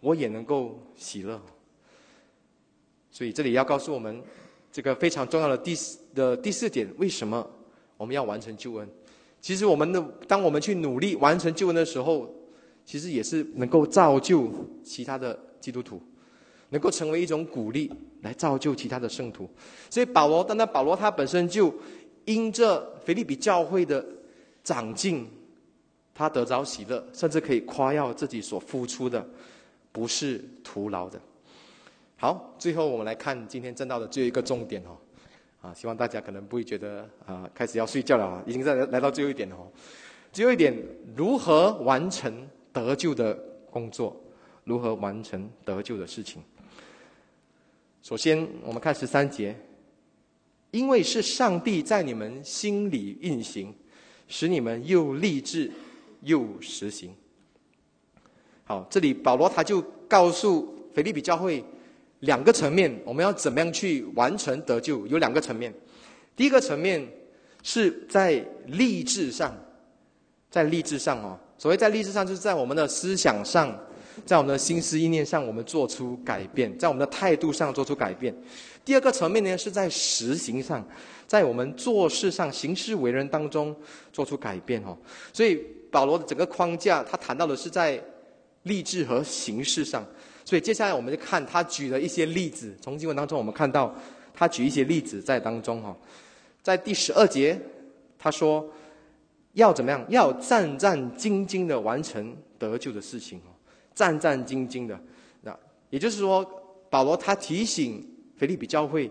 [0.00, 1.40] 我也能够喜乐。
[3.10, 4.22] 所以这里要告诉我们，
[4.72, 7.48] 这个非常重要的第四的第四点，为什么
[7.96, 8.88] 我们要完成救恩？
[9.40, 12.28] 其实我们的，当我们去努力完成救恩的时候，
[12.84, 14.50] 其实也是能够造就
[14.82, 16.02] 其他的基督徒，
[16.70, 17.90] 能够成为一种鼓励，
[18.22, 19.48] 来造就其他的圣徒。
[19.88, 21.72] 所以保罗，单单保罗他本身就
[22.24, 24.04] 因着腓利比教会的。
[24.66, 25.30] 长进，
[26.12, 29.24] 他得着喜乐，甚至可以夸耀自己所付出的
[29.92, 31.20] 不是徒劳的。
[32.16, 34.98] 好，最后我们来看今天正道的最后一个重点哦，
[35.62, 39.70] 啊，希望大家可能不会觉得啊，开始要睡觉了啊，已经在来到最后一点哦。
[40.32, 40.76] 最后一点，
[41.14, 43.32] 如何完成得救的
[43.70, 44.20] 工作？
[44.64, 46.42] 如何完成得救的事情？
[48.02, 49.54] 首先，我们看十三节，
[50.72, 53.72] 因为是上帝在你们心里运行。
[54.28, 55.70] 使你们又立志
[56.22, 57.14] 又实行。
[58.64, 61.64] 好，这里保罗他就告诉腓利比教会
[62.20, 65.06] 两个层面，我们要怎么样去完成得救？
[65.06, 65.72] 有两个层面。
[66.34, 67.06] 第一个层面
[67.62, 69.56] 是在立志上，
[70.50, 73.72] 在立志上哦，所谓在立志上，就是在我们的思想上，
[74.24, 78.34] 在我们的心思意念上，我们做出改变，在我们的态度上做出改变。
[78.84, 80.84] 第二个层面呢，是在实行上。
[81.26, 83.74] 在我们做事上、行事为人当中
[84.12, 84.96] 做出改变哦，
[85.32, 85.60] 所以
[85.90, 88.00] 保罗的整个框架，他谈到的是在
[88.62, 90.06] 立志和形式上。
[90.44, 93.92] 所以接下来我们就看他举了一些例子，从经文当中我们看到
[94.32, 95.96] 他举一些例子在当中哈。
[96.62, 97.60] 在第十二节，
[98.16, 98.64] 他说
[99.54, 100.06] 要怎么样？
[100.08, 103.50] 要战战兢兢的完成得救的事情哦，
[103.94, 104.96] 战战兢兢的。
[105.42, 105.58] 那
[105.90, 106.48] 也就是说，
[106.88, 109.10] 保罗他提醒腓利比教会。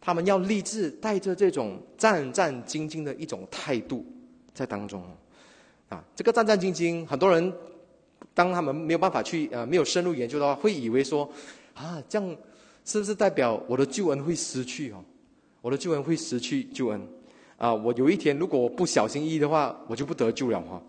[0.00, 4.04] 他们要立志带着这种战战兢兢的一种态度
[4.54, 5.04] 在当中，
[5.90, 7.52] 啊，这个战战兢兢，很多人
[8.32, 11.30] 当他们没有办法去呃没有深入研究的话，会以为说，
[11.74, 12.36] 啊，这样
[12.84, 15.04] 是不是代表我的救恩会失去哦？
[15.60, 17.00] 我的救恩会失去救恩
[17.58, 17.74] 啊？
[17.74, 20.82] 我有一天如果我不小心翼翼的话，我就不得救了哈？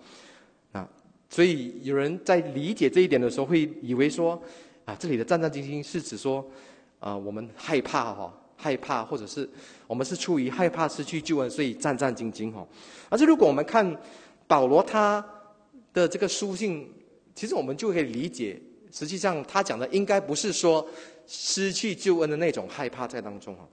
[0.71, 0.89] 啊，
[1.29, 4.41] 所以有人在理解这一点的时候，会以为说，
[4.85, 6.45] 啊，这里的战战兢兢是指说，
[6.99, 8.33] 啊，我们害怕哈？
[8.61, 9.49] 害怕，或者是
[9.87, 12.65] 我们是出于害怕失去救恩，所以战战兢兢哈。
[13.09, 13.99] 而且如果我们看
[14.47, 15.25] 保罗他
[15.93, 16.87] 的这个书信，
[17.33, 20.87] 其实我们就可以理解，实际上他讲的应该不是说
[21.25, 23.67] 失去救恩的那种害怕在当中哈。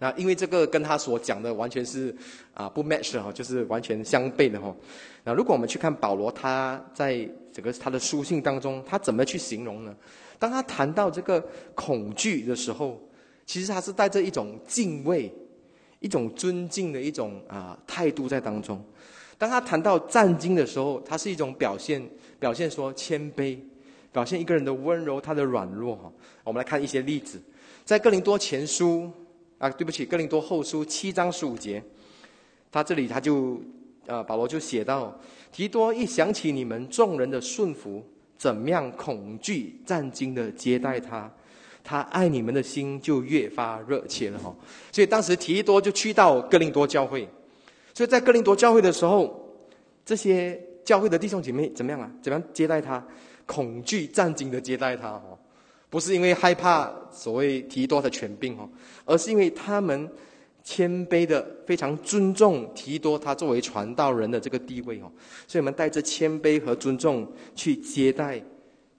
[0.00, 2.12] 那因为这个跟他所讲的完全是
[2.54, 4.74] 啊不 match 哈，就是完全相悖的哈。
[5.22, 7.16] 那如果我们去看保罗他在
[7.52, 9.94] 整个他的书信当中，他怎么去形容呢？
[10.40, 11.40] 当他谈到这个
[11.76, 13.00] 恐惧的时候。
[13.44, 15.32] 其实他是带着一种敬畏、
[16.00, 18.82] 一种尊敬的一种啊态度在当中。
[19.36, 22.00] 当他谈到战经的时候，他是一种表现，
[22.38, 23.58] 表现说谦卑，
[24.12, 26.12] 表现一个人的温柔，他的软弱哈。
[26.44, 27.42] 我们来看一些例子，
[27.84, 29.10] 在哥林多前书
[29.58, 31.82] 啊，对不起，哥林多后书七章十五节，
[32.70, 33.60] 他这里他就
[34.06, 35.18] 呃保罗就写到，
[35.50, 38.04] 提多一想起你们众人的顺服，
[38.38, 41.28] 怎么样恐惧战惊的接待他，
[41.84, 44.54] 他爱你们的心就越发热切了哈。
[44.90, 47.28] 所以当时提多就去到哥林多教会，
[47.94, 49.54] 所以在哥林多教会的时候，
[50.04, 52.10] 这些教会的弟兄姐妹怎么样啊？
[52.22, 53.04] 怎么样接待他？
[53.44, 55.36] 恐惧战惊的接待他哦，
[55.90, 58.70] 不是因为害怕所谓提多的权柄哦，
[59.04, 60.08] 而是因为他们
[60.62, 65.10] 谦卑的非常尊重提多他作为传道人的这个地位哦，
[65.48, 68.40] 所以我们带着谦卑和尊重去接待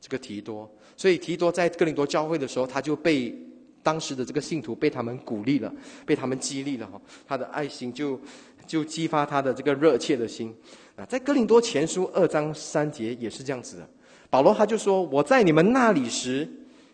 [0.01, 0.69] 这个提多，
[1.03, 3.37] 所以提多在哥林多教会的时候，他就被
[3.81, 5.69] 当时的这个信徒被他们鼓励了，
[6.05, 8.17] 被他们激励了哈，他的爱心就
[8.65, 10.55] 就激发他的这个热切的心
[10.95, 13.89] 啊，在哥林多前书二章三节也是这样子的。
[14.29, 16.49] 保罗他就说：“我在你们那里时，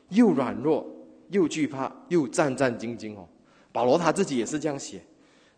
[0.10, 0.84] 又软弱，
[1.30, 3.30] 又惧怕，又战战兢兢。”哦，
[3.72, 5.00] 保罗他自己也是这样写。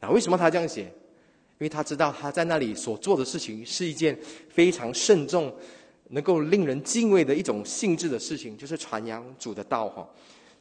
[0.01, 0.81] 那为什么他这样写？
[0.81, 5.53] 因为他知道他在那里所做的事情是一件非常慎重、
[6.11, 9.89] 能够令人敬畏的一种性质的事情，就是传扬主的道。
[9.89, 10.07] 哈，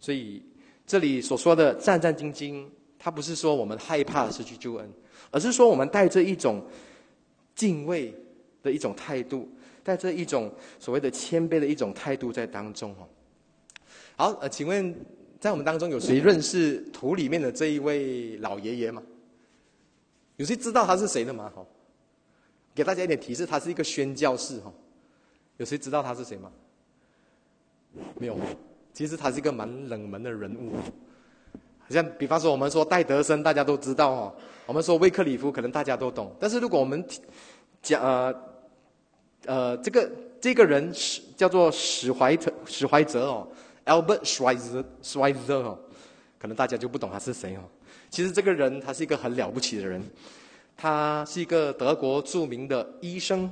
[0.01, 0.43] 所以
[0.87, 2.67] 这里所说的战战兢兢，
[2.99, 4.93] 他不是说我们害怕失去救恩，
[5.31, 6.65] 而是说我们带着一种
[7.55, 8.15] 敬畏
[8.63, 9.49] 的一种态度。
[9.83, 13.09] 带着一种所谓的谦卑的一种态度在当中哦。
[14.15, 14.95] 好，呃，请问
[15.41, 19.03] 在我们当中有谁认识图里面的这一位老爷爷吗？
[20.37, 21.51] 有谁知道他是谁的吗？
[21.57, 21.65] 哈，
[22.75, 24.71] 给大家一点提示，他是一个宣教士哈。
[25.61, 26.51] 有谁知道他是谁吗？
[28.19, 28.37] 没有，
[28.95, 30.73] 其实他是一个蛮冷门的人物。
[31.81, 34.35] 好像比方说，我们说戴德生，大家都知道哦。
[34.65, 36.35] 我们说威克里夫，可能大家都懂。
[36.41, 37.05] 但是如果我们
[37.83, 38.35] 讲呃。
[39.47, 43.49] 呃，这个这个人是叫做史怀特史怀哲哦
[43.87, 45.79] ，Albert Schweizer Schweitzer 哦，
[46.39, 47.61] 可能大家就不懂他是谁哦。
[48.11, 50.03] 其实这个人他是一个很了不起的人，
[50.77, 53.51] 他是一个德国著名的医生，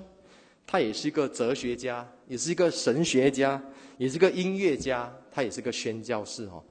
[0.71, 3.61] 他也是一个哲学家，也是一个神学家，
[3.97, 6.63] 也是一个音乐家，他也是个宣教士哦。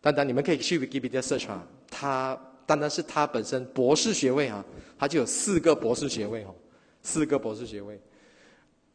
[0.00, 4.64] 单单你们可以去 Wikipedia search 啊，他单单是他本身博士学位啊，
[4.98, 6.54] 他就有四个博士学位哦，
[7.02, 8.00] 四个博士学位。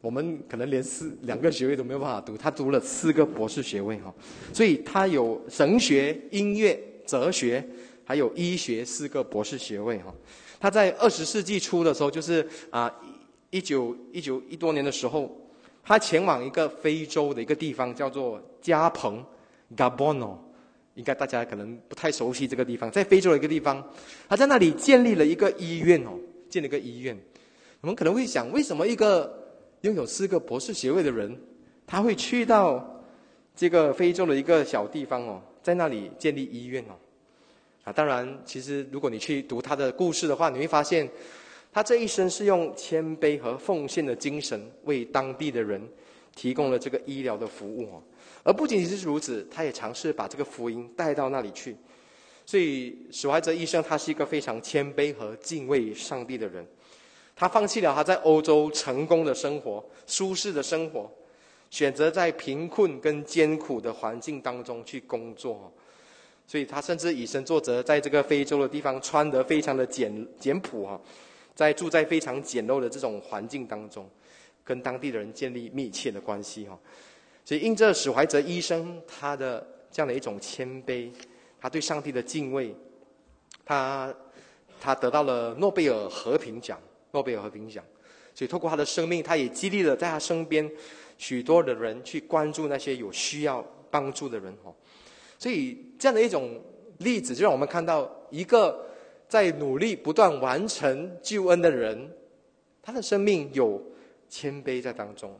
[0.00, 4.12] 我们可能连四两个学位都没有办法读，他读了四个博士学位哈，
[4.52, 7.64] 所以他有神学、音乐、哲学，
[8.04, 10.12] 还有医学四个博士学位哈。
[10.58, 12.92] 他在二十世纪初的时候，就是啊
[13.54, 15.30] 一九一九一多年的时候，
[15.84, 19.24] 他前往一个非洲的一个地方叫做加蓬
[19.76, 20.36] （Gabon），
[20.96, 23.80] 应该大家可能不太熟悉这个地方，在非洲的一个地方，
[24.28, 26.18] 他在那里建立了一个医院哦，
[26.50, 27.16] 建了一个医院。
[27.80, 29.32] 我们可能会想，为什么一个
[29.82, 31.40] 拥有四个博士学位的人，
[31.86, 33.00] 他会去到
[33.54, 36.98] 这个非洲的一个小地方哦，在那里建立医院哦。
[37.84, 41.08] 啊，当然，其实如果你去读他的故事的话，你会发现，
[41.74, 45.82] 他这一生是用谦卑和奉献的精神为当地的人
[46.36, 48.02] 提供了这个医疗的服务哦。
[48.44, 51.76] 而不仅仅是如此，他也尝试把这个福音带到那里去。
[52.46, 56.64] 所以，史怀哲医生他是一个非常谦卑和敬畏上帝的人。
[57.34, 61.10] 他放弃了他在欧洲成功的生活、舒适的生活，
[61.70, 65.72] 选择在贫困跟艰苦的环境当中去工作，
[66.46, 71.00] 所以他甚至以身作则，在这个非洲的地方穿得非常的简简朴哈，
[71.54, 74.08] 在住在非常简陋的这种环境当中，
[74.62, 76.78] 跟当地的人建立密切的关系哈。
[77.44, 81.10] 所以因着史怀哲医生他的这样的一种谦卑，
[81.60, 82.74] 他对上帝的敬畏，
[83.64, 84.14] 他
[84.80, 86.78] 他得到了诺贝尔和平奖。
[87.12, 87.84] 诺贝尔和平奖，
[88.34, 90.68] 所以透过他的生命，他也激励了在他身边
[91.16, 94.74] 许多的人去关注那些有需要帮助的人哦。
[95.38, 96.60] 所以这样的一种
[96.98, 98.84] 例子，就让我们看到一个
[99.34, 102.08] 在努力不断完成救恩的人，
[102.80, 103.82] 他的生命有
[104.28, 105.36] 谦卑在当中，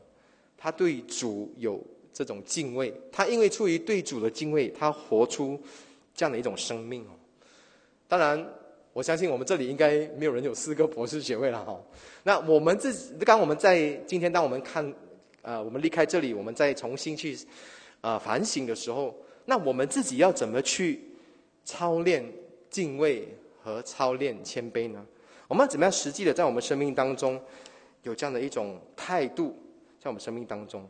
[0.57, 1.81] 他对主有
[2.11, 5.57] 这种敬畏，他因为出于对主的敬畏，他活出
[6.13, 7.15] 这样的一种生命哦。
[8.09, 8.45] 当然。
[8.95, 11.77] 我相信我们这里应该没有人有四个博士学位了哈。
[12.23, 14.93] 那我们自己，刚我们在今天当我们看，
[15.41, 17.37] 呃，我们离开这里，我们再重新去，
[17.99, 21.01] 呃，反省的时候，那我们自己要怎么去
[21.65, 22.23] 操练
[22.69, 23.27] 敬畏
[23.65, 25.03] 和操练谦卑呢？
[25.47, 27.41] 我们要怎么样实际的在我们生命当中
[28.03, 29.57] 有这样的一种态度，
[29.99, 30.87] 在我们生命当中？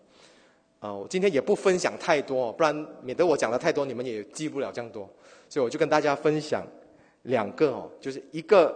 [0.82, 5.10] 呃，我今天也不分享太多，不然免得我讲的太多，你们也记不了这样多，
[5.48, 6.68] 所以我就跟大家分享。
[7.24, 8.76] 两个哦，就是一个，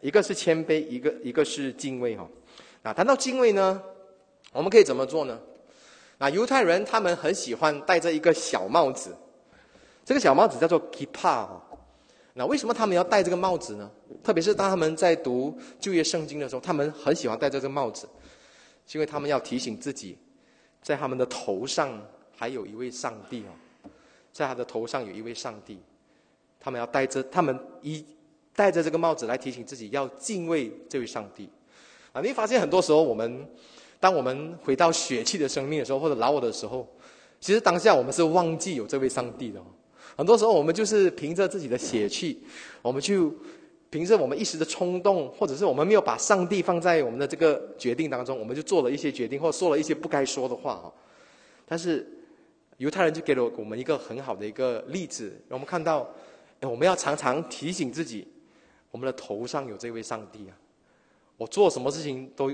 [0.00, 2.28] 一个是谦卑，一个一个是敬畏哈。
[2.82, 3.80] 那，谈到敬畏呢，
[4.52, 5.40] 我们可以怎么做呢？
[6.18, 9.16] 那犹太人他们很喜欢戴着一个小帽子，
[10.04, 11.48] 这个小帽子叫做 kippah。
[12.38, 13.90] 那为什么他们要戴这个帽子呢？
[14.22, 18.08] 特别是当他们在读旧约圣经的时候，他们很喜欢戴这个帽子，
[18.86, 20.16] 是因为他们要提醒自己，
[20.80, 22.00] 在他们的头上
[22.36, 23.90] 还有一位上帝哦，
[24.32, 25.80] 在他的头上有一位上帝，
[26.60, 28.06] 他们要戴着，他们一
[28.54, 31.50] 戴着这个帽子来提醒自己要敬畏这位上帝。
[32.12, 33.46] 啊，你会发现很多时候我们。
[34.00, 36.88] 当我们回到血气的生命的时候，或者老我的时候，
[37.40, 39.60] 其实当下我们是忘记有这位上帝的。
[40.18, 42.42] 很多时候我们就是凭着自己的血气，
[42.82, 43.32] 我们就
[43.88, 50.92] 凭着我们一时的冲动，或者是我们没有把上帝放在我们的这个决定当中，我们就做了一些决定，或说了一些不该说的话哈。
[51.64, 52.04] 但是
[52.78, 56.12] 犹太人就给了我们一个很好的一个例子，让我们看到，
[56.62, 58.26] 我们要常常提醒自己，
[58.90, 60.52] 我们的头上有这位上帝啊，
[61.36, 62.52] 我做什么事情都。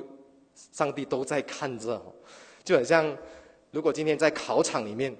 [0.70, 2.00] 上帝都在看着，
[2.62, 3.05] 就很像，
[3.72, 5.12] 如果今天在考场里面，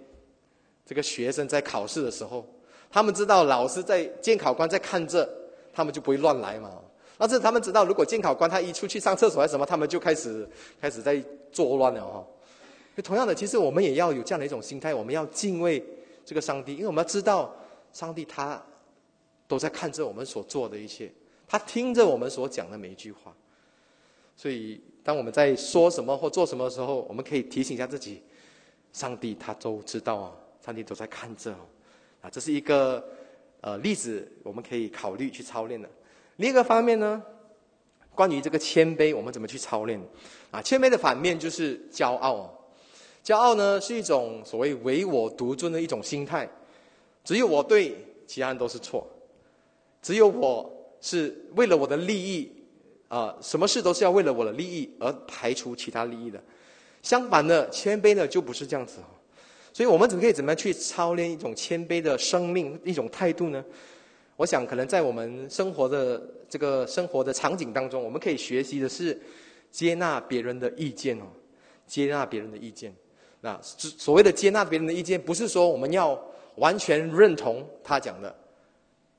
[0.87, 2.47] 这个学生在考试的时候，
[2.91, 5.29] 他们知道老师在监考官在看着，
[5.73, 6.71] 他们就不会乱来嘛。
[7.17, 10.49] 但是他们知道，如果监考官他一出去上厕所还是什么，他们就开始
[10.81, 12.27] 开始在作乱了哈。
[13.03, 15.85] 同样的，其实我们也要有这样的一种心态，我们要敬畏
[16.25, 17.55] 这个上帝，因为我们要知道，
[17.93, 18.63] 上帝他
[19.49, 21.13] 都在看着我们所做的一切，
[21.49, 23.35] 他听着我们所讲的每一句话，
[24.37, 24.81] 所以。
[25.05, 28.23] 当我们在说什么或做什么的时候，我们可以提醒一下自己：
[28.91, 30.33] 上帝他都知道啊，
[30.65, 31.53] 上帝都在看着
[32.21, 32.31] 啊。
[32.31, 33.05] 这是一个
[33.61, 35.89] 呃例子，我们可以考虑去操练的。
[36.37, 37.23] 另一个方面呢，
[38.15, 40.01] 关于这个谦卑，我们怎么去操练？
[40.51, 42.51] 啊，谦卑的反面就是骄傲。
[43.25, 46.49] 骄傲呢是一种所谓唯我独尊的一种心态，
[47.25, 47.97] 只有我对，
[48.27, 49.07] 其他人都是错；
[50.03, 52.51] 只有我是为了我的利益。
[53.07, 56.43] 啊，什么事都是要为了我的利益而排除其他利益的。
[57.01, 58.99] 相反的，谦卑呢就不是这样子。
[59.75, 63.63] 所以我们怎么可以怎么样去操练一种谦卑的生命一种态度呢？
[64.37, 69.21] 我想，可能在我们生活的这个生活的场景当中，我们可以学习的是
[69.73, 71.25] 接纳别人的意见哦，
[71.89, 72.95] 接纳别人的意见。
[73.41, 76.17] 那所谓的接纳别人的意见，不是说我们要
[76.55, 78.33] 完全认同他讲的。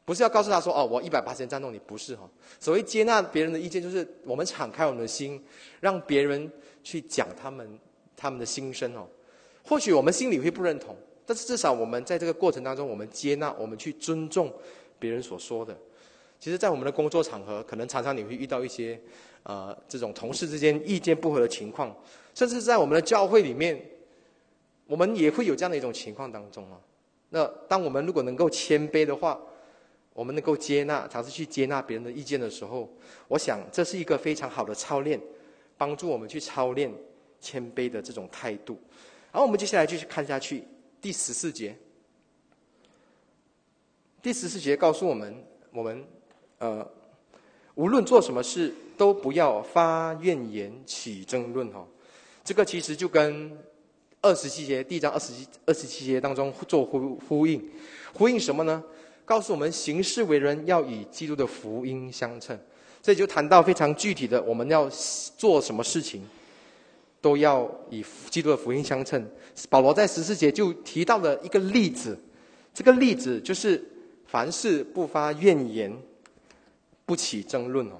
[0.06, 2.30] 不是要告诉他说哦，我一百八千赞同你，不是哈。
[2.62, 5.44] 所谓接纳别人的意见，就是我们敞开我们的心，
[5.82, 6.50] 让别人
[6.82, 7.68] 去讲他们
[8.16, 9.06] 他们的心声哦。
[9.68, 14.54] 或许我们心里会不认同，但是至少我们在这个过程当中，我们接纳，我们去尊重
[15.00, 15.76] 别人所说的。
[16.40, 19.00] 其实，在我们的工作场合，可能常常你会遇到一些
[19.44, 21.96] 呃这种同事之间意见不合的情况，
[22.36, 23.84] 甚至在我们的教会里面，
[24.86, 26.78] 我们也会有这样的一种情况当中啊。
[27.30, 29.40] 那当我们如果能够谦卑的话，
[30.14, 32.88] 我们能够接纳，尝试去接纳别人的意见的时候，
[33.30, 35.20] 我想这是一个非常好的操练，
[35.78, 36.94] 帮助我们去操练
[37.42, 38.78] 谦卑的这种态度。
[39.36, 40.64] 然后我们接下来继续看下去，
[41.02, 41.76] 第十四节。
[44.22, 45.36] 第十四节告诉我们，
[45.74, 46.08] 我们
[46.60, 46.90] 呃，
[47.74, 51.70] 无论做什么事，都不要发怨言、起争论。
[51.74, 51.86] 哈，
[52.46, 53.52] 这个其实就跟
[54.22, 57.62] 二十七节第一章二十七二十七节当中做呼呼应，
[58.14, 58.82] 呼应什么呢？
[59.26, 62.58] 告诉我们行事为人要以基督的福音相称，
[63.02, 64.90] 这就谈到非常具体的，我们要
[65.38, 66.26] 做什么事情，
[67.26, 69.28] 都要以基督的福音相称。
[69.68, 72.16] 保罗在十四节就提到了一个例子，
[72.72, 73.84] 这个例子就是
[74.28, 75.92] 凡事不发怨言，
[77.04, 77.96] 不起争论哦。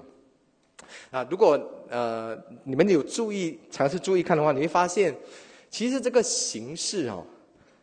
[1.10, 1.58] 啊，如果
[1.88, 5.12] 呃你们有注意尝试注意看的话，你会发现，
[5.68, 7.26] 其实这个形式哦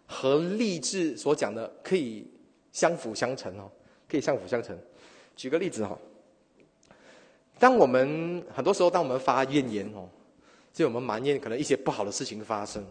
[0.07, 2.25] 和励志所讲的可以。
[2.73, 3.69] 相辅相成哦，
[4.09, 4.75] 可以相辅相成。
[5.35, 5.95] 举个例子哈，
[7.59, 10.09] 当我们很多时候，当我们发怨言哦，
[10.73, 12.83] 就我们埋怨可能一些不好的事情发生，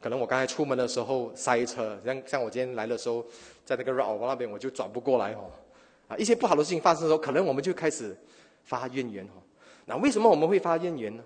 [0.00, 3.24] 可能我刚才出门的时候塞车，像像我今天来的时候，
[3.64, 5.50] 在那个绕那边我就转不过来哦，
[6.08, 8.16] 啊，一些不好的事情发生的时候，可能我们就开始
[8.64, 9.40] 发怨言哦。
[9.86, 11.22] 那为什么我们会发怨言呢？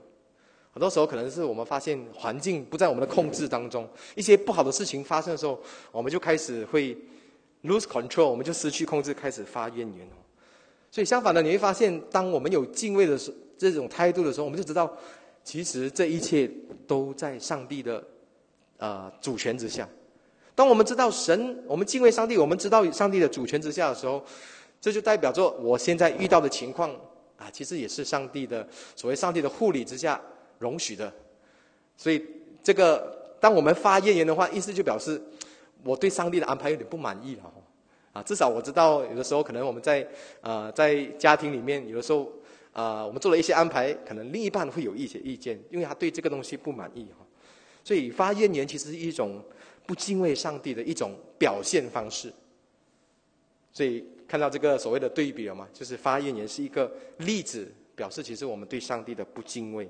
[0.73, 5.59] 很多时候可能是我们发现环境不在我们的控制当中，一些不好的事情发生的时候，
[5.91, 6.97] 我们就开始会。
[7.65, 10.21] lose control，我们就失去控制，开始发怨言哦。
[10.91, 14.95] 所以相反的，你会发现，当我们有敬畏的时这种态度的时候，我们就知道，
[15.45, 16.51] 其实这一切
[16.87, 18.03] 都在上帝的
[18.79, 19.89] 呃主权之下。
[20.55, 24.25] 当我们知道神，我们敬畏上帝，我们知道上帝的主权之下的时候，
[24.81, 26.91] 这就代表着我现在遇到的情况
[27.37, 28.67] 啊，其实也是上帝的
[28.97, 30.21] 所谓上帝的护理之下
[30.59, 31.13] 容许的。
[31.97, 32.25] 所以
[32.63, 35.23] 这个，当我们发怨言的话，意思就表示。
[35.87, 37.43] 我对上帝的安排有点不满意了，
[38.15, 40.09] 啊，至少我知道有的时候可能我们在
[40.41, 42.27] 呃在家庭里面有的时候
[42.75, 47.25] 啊我们做了一些安排，可能另一半会有一些意见，因为他对这个东西不满意哈。
[47.83, 49.43] 所以发怨言其实是一种
[49.87, 52.31] 不敬畏上帝的一种表现方式。
[53.73, 55.69] 所以看到这个所谓的对比了吗？
[55.73, 59.89] 就是发怨言是一个例子，表示其实我们对上帝的不敬畏。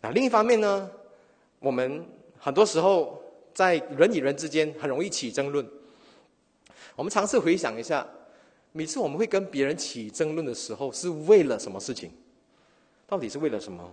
[0.00, 0.90] 那另一方面呢，
[1.58, 2.04] 我们
[2.38, 5.66] 很多时候在人与人之间很容易起争论。
[6.94, 8.06] 我们尝试回想一下，
[8.76, 12.10] 每次我们会跟别人起争论的时候，是为了什么事情？
[13.06, 13.88] 到底是为了什么？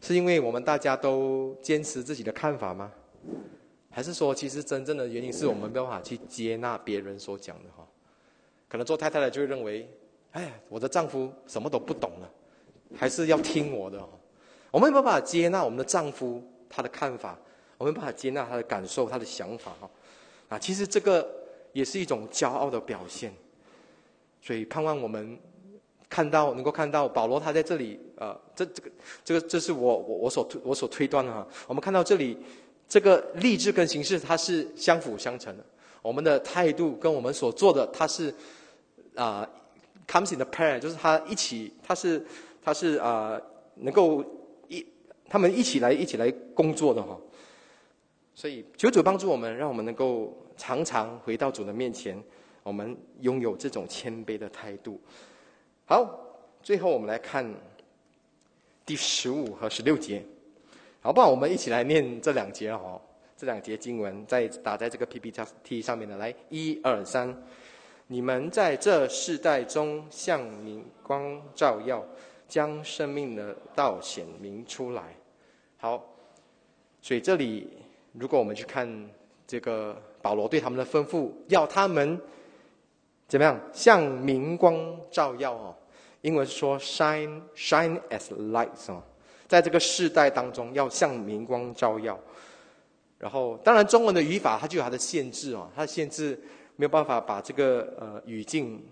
[0.00, 2.90] 是因为我们大家都坚持自己的看法吗？
[3.88, 7.86] 还是说，其实真正的原因是我们没办法去接纳别人所讲的哈？
[8.68, 9.88] 可能做太太的就会认为，
[10.32, 12.28] 哎，我的丈夫什么都不懂了，
[12.96, 14.04] 还是要听我的。
[14.72, 17.38] 我们没办法接纳我们的丈夫他的看法，
[17.78, 19.88] 我们没办法接纳他的感受、他的想法哈。
[20.48, 21.24] 啊，其实这个
[21.72, 23.32] 也是一种骄傲的表现。
[24.42, 25.38] 所以盼望我们。
[26.12, 28.90] 看到能够看到保罗他在这里，呃，这这个
[29.24, 31.46] 这个这是我我我所推我所推断的哈。
[31.68, 32.36] 我们看到这里，
[32.88, 35.64] 这个励志跟形式它是相辅相成的。
[36.02, 38.34] 我们的态度跟我们所做的，它是
[39.14, 39.48] 啊
[40.08, 42.26] ，comes in the pair，就是他一起，他是
[42.60, 43.40] 他是啊，
[43.76, 44.24] 能够
[44.66, 44.84] 一
[45.28, 47.16] 他们一起来一起来工作的哈。
[48.34, 52.20] 所以求主帮助我们，让我们能够常常回到主的面前，
[52.62, 55.00] 我们拥有这种谦卑的态度。
[55.86, 56.08] 好，
[56.62, 57.52] 最后我们来看
[58.86, 60.22] 第十五和十六节，
[61.00, 61.28] 好不好？
[61.28, 63.00] 我们一起来念这两节哦，
[63.36, 67.36] 这两节经文在打在这个 PPT 上面的，来，一二三，
[68.06, 72.04] 你们在这世代中向明光照耀，
[72.48, 75.16] 将生命的道显明出来。
[75.78, 76.04] 好，
[77.00, 77.68] 所以这里
[78.12, 79.10] 如果我们去看
[79.46, 82.20] 这个保罗对他们的吩咐，要他们
[83.30, 84.76] 怎么样向明光
[85.08, 85.72] 照耀哦。
[86.22, 88.68] 英文说 “shine shine as light，
[89.46, 92.18] 在这个世代当中，要向明光照耀。
[93.18, 96.36] 然后，当然中文的语法它就有它的限制哦，它的限制
[96.74, 98.84] 没有办法把这个呃语境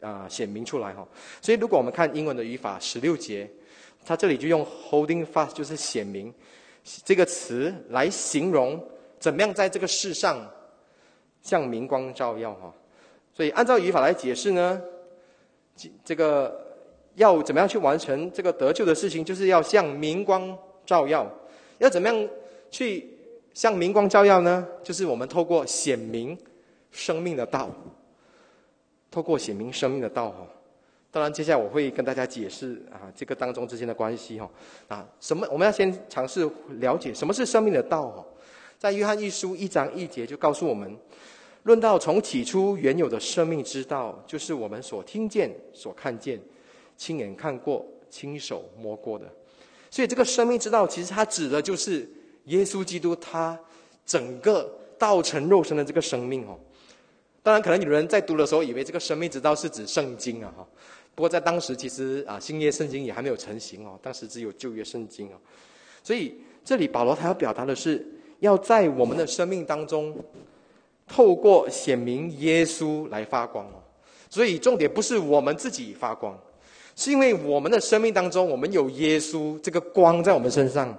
[0.00, 1.04] 啊显明出来哈。
[1.42, 3.50] 所以，如果我们看英文的语法十六节，
[4.06, 6.32] 它这里就用 “holding fast” 就是显明
[7.04, 8.82] 这个词来形容
[9.18, 10.48] 怎么样在这个世上
[11.42, 12.72] 向明光照耀哈。
[13.34, 14.80] 所以，按照语法来解释呢？
[16.04, 16.56] 这个
[17.16, 19.24] 要怎么样去完成这个得救的事情？
[19.24, 20.56] 就是要向明光
[20.86, 21.28] 照耀。
[21.78, 22.28] 要怎么样
[22.70, 23.10] 去
[23.52, 24.64] 向明光照耀呢？
[24.84, 26.38] 就是我们透过显明
[26.92, 27.68] 生命的道，
[29.10, 30.46] 透过显明生命的道哈。
[31.10, 34.48] 当然，接下来我会跟大家解释啊，这个当中之间的关系哈。
[34.86, 35.44] 啊，什么？
[35.50, 38.24] 我们要先尝试了解什么是生命的道哈。
[38.78, 40.96] 在约翰一书一章一节就告诉我们。
[41.64, 46.38] 论到从起初原有的生命之道，就是我们所听见、所看见、
[46.96, 49.24] 亲眼看过、亲手摸过的。
[49.90, 52.06] 所以，这个生命之道，其实它指的就是
[52.44, 53.58] 耶稣基督他
[54.04, 56.58] 整个道成肉身的这个生命哦。
[57.42, 60.66] 当然，可能有人在读的时候，以为这个生命之道是指圣经啊哈。
[61.14, 65.36] 不过，在当时其实啊，新约圣经也还没有成型哦，当时只有旧约圣经哦。
[66.02, 68.06] 所以，这里保罗他要表达的是，
[68.40, 70.14] 要在我们的生命当中。
[71.06, 73.82] 透过显明耶稣来发光哦，
[74.30, 76.36] 所以重点不是我们自己发光，
[76.96, 80.96] 是因为我们的生命当中，我们有耶稣这个光在我们身上，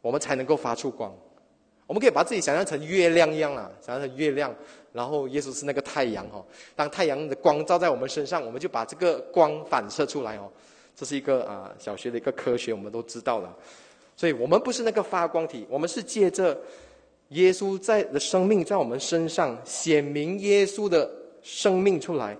[0.00, 1.14] 我们才能够发出光。
[1.86, 4.52] 我们可以把自己想象成月亮一样啦，想象成月亮，
[4.92, 6.44] 然后耶稣是那个太阳哦。
[6.74, 10.50] 当太阳的光照在我们身上，我们就把这个光反射出来哦。
[10.96, 13.54] 这是一个啊小学的一个科学，我们都知道了。
[14.16, 16.58] 所以我们不是那个发光体，我们是借着。
[17.30, 21.10] 耶稣在的生命在我们身上显明耶稣的
[21.42, 22.36] 生命出来，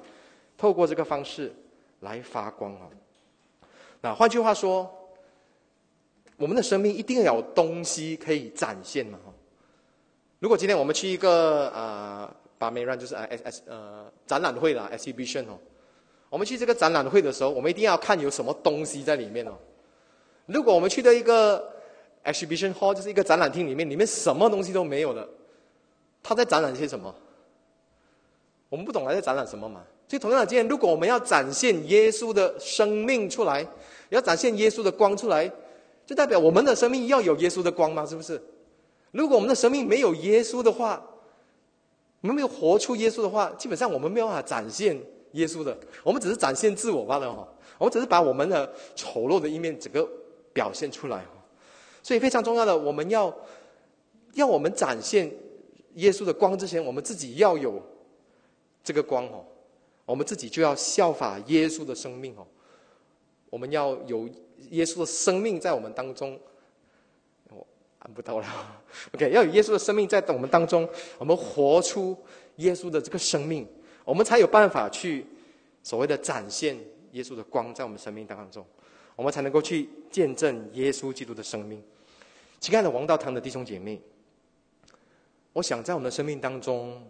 [0.57, 1.53] 透过这个方式
[2.01, 2.89] 来发光啊。
[4.01, 4.89] 那换句话说，
[6.37, 9.19] 我们的生命一定要有东西可以展现嘛？
[10.39, 15.59] 如果今天我们去一个呃，巴梅兰就是 S S 呃展览会啦，exhibition 哦，
[16.29, 19.53] 我们去这个展览会的时候，我们一定要看有什么东西在里面哦。
[20.45, 21.76] 如果我们去到一个
[22.27, 25.27] Exhibition hall 就是一个展览厅，里面里面什么东西都没有的。
[26.23, 27.15] 他在展览些什么？
[28.69, 29.81] 我们不懂他在展览什么嘛？
[30.09, 33.67] 所以同样的，今天如果我们要展现耶稣的生命出来，
[34.09, 35.51] 要展现耶稣的光出来，
[36.05, 38.05] 就代表我们的生命要有耶稣的光吗？
[38.05, 38.43] 是不是？
[39.13, 41.01] 如果我们的生命没有耶稣的话，
[42.23, 45.01] 我们没有活出耶稣的话，基本上我们没有办法展现
[45.33, 45.77] 耶稣的。
[46.03, 47.47] 我们只是展现自我罢了哈。
[47.79, 50.09] 我们只是把我们的丑陋的一面整个
[50.53, 51.25] 表现出来。
[52.07, 53.37] 所以非常重要的，我们要
[54.35, 55.29] 要我们展现
[55.95, 57.83] 耶稣的光之前，我们自己要有
[58.85, 59.45] 这个光哦。
[60.05, 62.47] 我们自己就要效法耶稣的生命哦。
[63.51, 64.29] 我们要有
[64.71, 66.39] 耶稣的生命在我们当中。
[67.51, 67.67] 我
[67.99, 68.47] 按不到了。
[69.13, 70.89] OK，要有耶稣的生命在我们当中，
[71.19, 72.17] 我们活出
[72.59, 73.67] 耶稣的这个生命，
[74.05, 75.27] 我们才有办法去
[75.83, 76.79] 所谓的展现
[77.11, 78.65] 耶稣的光在我们生命当中，
[79.17, 81.83] 我们才能够去见证耶稣基督的生命。
[82.61, 84.01] 亲爱的王道堂的弟兄姐妹，
[85.53, 87.07] 我想在我们的生命当中，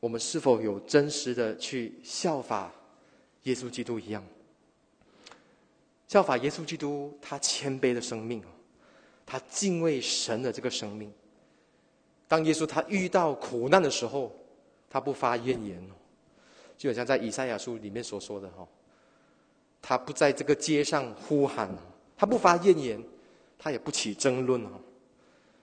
[0.00, 2.72] 我们是否有真实的去效法
[3.44, 4.24] 耶稣基督一样？
[6.08, 8.42] 效法耶稣基督，他谦卑的生命
[9.24, 11.12] 他敬畏神的这个生命。
[12.26, 14.34] 当耶稣他遇到苦难的时候，
[14.90, 15.94] 他不发怨言哦，
[16.76, 18.66] 就好像在以赛亚书里面所说的哈，
[19.80, 21.70] 他不在这个街上呼喊，
[22.16, 23.02] 他不发怨言，
[23.62, 24.70] 他也不起争论哦。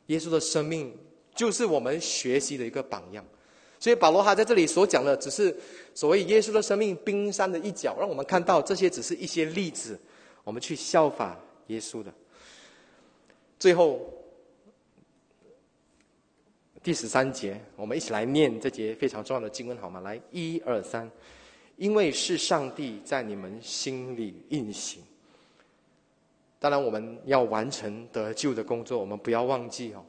[0.08, 0.95] 耶稣的生命
[1.36, 3.26] 就是我们学习的一个榜样。
[3.80, 5.56] 所以保罗他在这里所讲的，只是
[5.93, 10.00] 所谓耶稣的生命冰山的一角，让我们看到这些只是一些例子。
[10.43, 12.12] 我们去效法耶稣的。
[13.60, 14.02] 最后
[16.82, 20.00] 第十三节，我们一起来念这节非常重要的经文，好吗？
[20.02, 21.10] 来，一二三，
[21.78, 25.04] 因为是上帝在你们心里运行。
[26.60, 30.03] 当然，我们要完成得救的工作，我们不要忘记哦，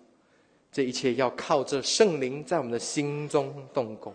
[0.72, 4.12] 这一切要靠着圣灵在我们的心中动工。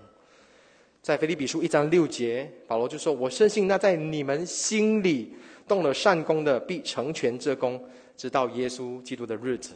[1.02, 5.34] 在腓立比书一章六节，保罗就说：“我深信那在你们心里。”
[5.68, 7.84] 动了善功的，必成全这功，
[8.16, 9.74] 直到耶稣基督的日子。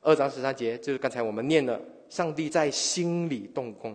[0.00, 3.94] 二章十三节就是刚才我们念的，上帝在心里动工。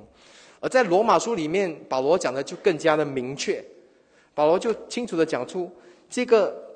[0.59, 3.59] 而在罗马书里面，保罗讲的就更加的明确，
[4.35, 5.67] 保罗就清楚的讲出，
[6.07, 6.68] 这个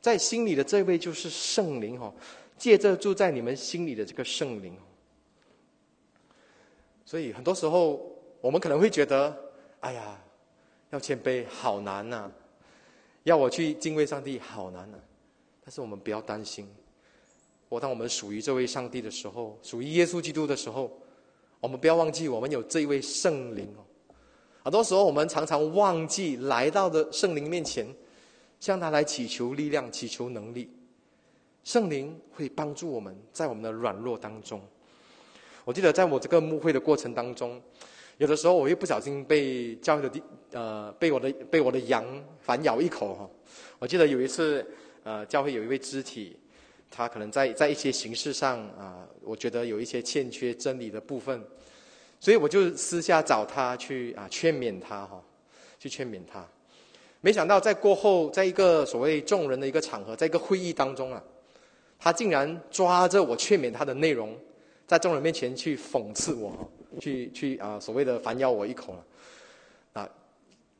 [0.00, 2.12] 在心里的这位就是圣灵哦，
[2.56, 4.76] 借着住在你们心里的这个圣灵。
[7.04, 8.00] 所以很多时候，
[8.40, 9.36] 我们可能会觉得，
[9.80, 10.20] 哎呀，
[10.90, 12.30] 要谦卑好难呐。
[13.24, 14.98] 要我去敬畏上帝，好难啊！
[15.62, 16.66] 但是我们不要担心，
[17.68, 20.90] 我当我们属于这位上帝的时候，属于耶稣基督的时候，
[21.60, 23.84] 我们不要忘记，我们有这位圣灵哦。
[24.64, 27.86] 很多时候，我们常常忘记来到的圣灵面前，
[28.60, 30.70] 向他来祈求力量、祈求能力。
[31.64, 34.62] 圣灵会帮助我们在我们的软弱当中。
[35.64, 37.60] 我记得在我这个牧会的过程当中。
[38.18, 40.20] 有的时候，我又不小心被教会的
[40.52, 42.04] 呃被我的被我的羊
[42.38, 43.30] 反咬一口哈。
[43.78, 44.66] 我记得有一次，
[45.04, 46.36] 呃，教会有一位肢体，
[46.90, 51.42] 他可能在在一些形式上啊，我觉得有一些欠缺真理的部分，
[52.18, 55.22] 所以我就私下找他去啊劝勉他哈，
[55.78, 56.46] 去劝勉他。
[57.20, 61.22] 没想到在过后，在一个所谓众人的一个场合，在一个会议当中啊，
[61.98, 64.36] 他竟然抓着我劝勉他的内容，
[64.86, 66.52] 在众人面前去讽刺我。
[66.98, 69.04] 去去啊，所谓的反咬我一口了，
[69.92, 70.10] 啊，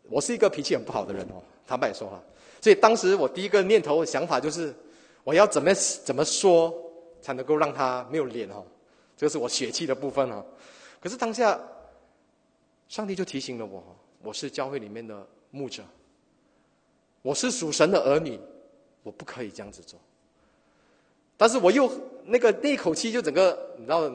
[0.08, 2.20] 我是一个脾气很不好的人哦，坦白说哈，
[2.60, 4.74] 所以当时我第一个念头想法就是，
[5.22, 5.72] 我要怎么
[6.04, 6.74] 怎么说
[7.22, 8.64] 才能够让他没有脸哦，
[9.16, 10.44] 这个是我血气的部分哦。
[11.00, 11.56] 可是当下，
[12.88, 13.80] 上帝就提醒了我，
[14.20, 15.84] 我是教会里面的牧者，
[17.22, 18.38] 我是属神的儿女，
[19.02, 19.98] 我不可以这样子做。
[21.36, 21.90] 但是我又
[22.24, 24.10] 那个那口气就整个你知道。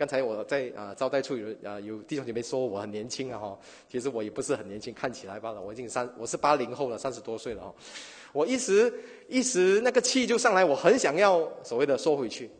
[0.00, 5.60] 刚才我在啊招待处有啊有弟兄姐妹说我很年轻啊哈，其实我也不是很年轻，看起来罢了。
[5.60, 7.74] 我已经三我是八零后了，三十多岁了哈。
[8.32, 8.90] 我一时
[9.28, 12.50] 一时那个气就上来，我很想要所谓的收回去。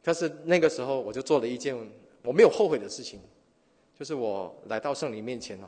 [0.00, 1.76] 但是那个时候我就做了一件
[2.22, 3.18] 我没有后悔的事情，
[3.98, 5.66] 就是我来到圣灵面前哦，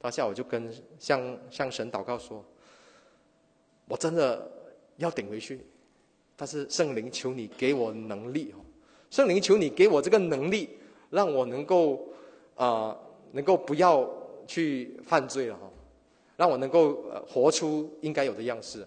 [0.00, 2.44] 当下我就跟向向神祷告说，
[3.88, 4.50] 我真的
[4.96, 5.64] 要顶回去，
[6.36, 8.60] 但是圣灵求你给我能力哦。
[9.10, 10.68] 圣灵，求你给我这个能力，
[11.10, 12.08] 让我能够
[12.56, 12.96] 啊，
[13.32, 14.08] 能够不要
[14.46, 15.70] 去犯罪了哈，
[16.36, 18.86] 让我能够活出应该有的样式。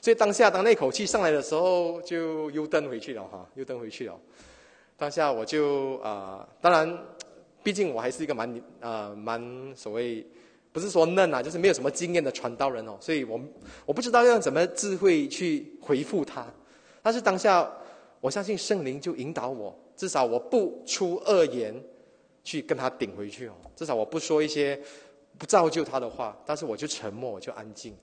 [0.00, 4.18] 所以当下当那口气上来的时候，就又蹬回去了哈，又蹬回去了。
[4.96, 7.06] 当下我就啊，当然，
[7.66, 9.42] 毕竟我还是一个蛮呃蛮
[9.74, 10.24] 所谓，
[10.70, 13.40] 不是说嫩啊，就是没有什么经验的传道人哦，所以我
[13.84, 16.46] 我不知道要怎么智慧去回复他，
[17.02, 17.68] 但是当下。
[18.18, 21.74] 我相信圣灵就引导我，至少我不出恶言，
[22.42, 23.52] 去跟他顶回去哦。
[23.76, 24.80] 至少我不说一些
[25.38, 27.94] 不造就他的话，但是我就沉默，我就安静。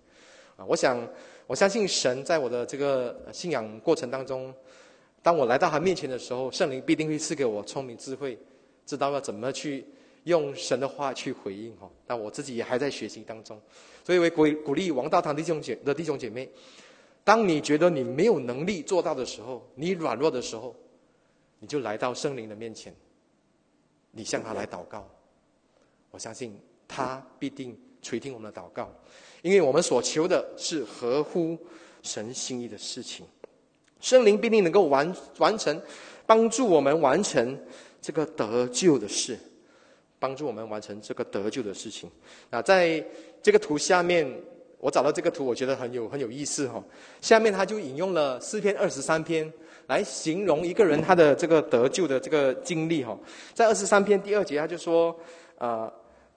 [0.56, 1.06] 啊，我想
[1.48, 4.54] 我相信神在我的这个信仰过程当中，
[5.22, 8.38] 当我来到他面前的时候，圣灵必定会赐给我聪明智慧，
[8.86, 9.86] 知道要怎么去
[10.24, 11.90] 用神的话去回应哈。
[12.08, 13.60] 那我自己也还在学习当中，
[14.04, 16.50] 所以我鼓鼓励王道堂弟兄姐的弟兄姐妹。
[17.26, 20.76] 当你觉得你没有能力做到的时候，你软弱的时候，
[21.60, 22.94] 你就来到圣灵的面前，
[24.12, 25.10] 你向他来祷告。
[26.12, 28.94] 我相信他必定垂听我们的祷告，
[29.42, 31.58] 因为我们所求的是合乎
[32.02, 33.26] 神心意的事情。
[34.02, 35.82] 圣灵必定能够完完成，
[36.26, 37.58] 帮助我们完成
[38.04, 39.40] 这个得救的事，
[40.20, 42.12] 帮助我们完成这个得救的事情。
[42.50, 43.02] 那在
[43.42, 44.30] 这个图下面，
[44.78, 46.84] 我找到这个图，我觉得很有很有意思哈。
[47.22, 49.50] 下面他就引用了诗篇二十三篇
[49.88, 53.18] 来形容一个人他的这个得救的这个经历哈。
[53.54, 55.18] 在二十三篇第二节，他就说，
[55.58, 55.92] 呃，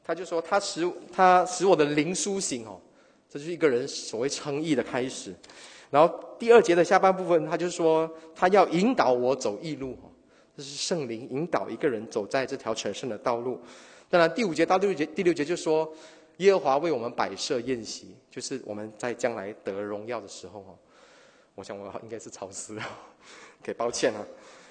[0.04, 2.80] 他就说他使他使我的灵苏醒哦，
[3.28, 5.34] 这就是一个人所谓称义的开始。
[5.90, 9.98] 然后第二节的下半部分，他就说他要引导我走义路，
[10.56, 13.60] 这是圣灵引导一个人走在这条成圣的道路。
[14.08, 15.92] 当然第五节到第六节，第六节就说
[16.38, 20.78] 耶和华为我们摆设宴席，就是我们在将来得荣耀的时候哦。
[21.54, 22.82] 我想我应该是超时了，
[23.62, 24.26] 给抱歉啊。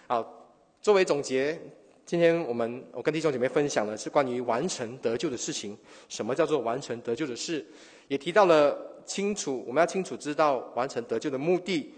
[0.08, 0.48] 好，
[0.82, 1.60] 作为总结，
[2.06, 5.78] 今天我们我跟弟兄姐妹分享的是关于完成得救的事情。
[6.10, 7.66] 什么叫做完成得救的事？
[8.08, 8.92] 也提到了。
[9.06, 11.94] 清楚，我们要清楚知道完成得救的目的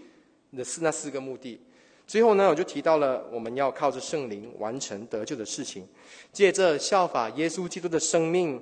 [0.54, 1.58] 的是那四个目的。
[2.08, 5.86] 最后呢，我就提到了我们要靠着圣灵完成得救的事情，
[6.32, 8.58] 借着效法耶稣基督的生命，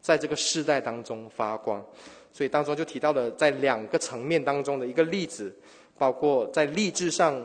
[0.00, 1.84] 在这个世代当中发光。
[2.32, 5.54] 所以当中就提到了在两个层面当中的一个例子，
[5.98, 7.38] 包括在立志上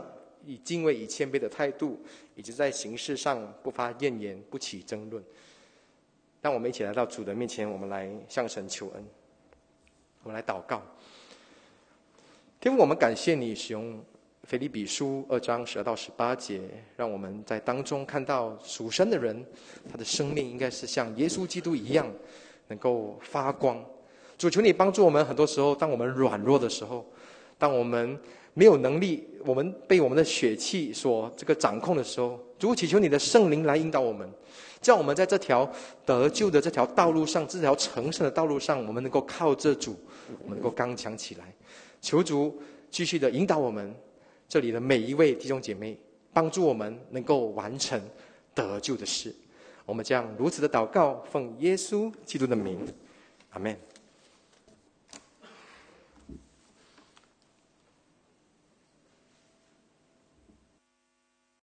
[0.46, 2.00] 以敬畏、以谦卑的态度，
[2.36, 5.22] 以及在形式上不发怨言、不起争论。
[6.42, 9.06] 当我们一起来到主的面前，我们来向神求恩。
[10.24, 10.82] 我们来祷告，
[12.62, 14.02] 天父，我们感谢你使用
[14.46, 16.60] 腓立比书二章十二到十八节，
[16.98, 19.44] 让我们在当中看到属神的人，
[19.90, 22.06] 他的生命应该是像耶稣基督一样，
[22.68, 23.82] 能够发光。
[24.38, 27.06] 主求你帮助我们，很多时候，当我们软弱的时候，
[27.58, 28.20] 当我们
[28.54, 34.30] 没有能力，我们被我们的血气所这个掌控的时候，主祈求你的圣灵来引导我们。
[34.82, 35.72] 叫我们在这条
[36.06, 39.96] 得救的这条道路上，这条成圣的道路上，我们能够靠着主，
[40.44, 41.46] 我们能够刚强起来。
[42.02, 43.96] 求主继续的引导我们，
[44.54, 45.98] 这里的每一位弟兄姐妹，
[46.32, 48.00] 帮助我们能够完成
[48.54, 49.34] 得救的事。
[49.84, 52.88] 我们将如此的祷告，奉耶稣基督的名，
[53.50, 53.76] 阿门。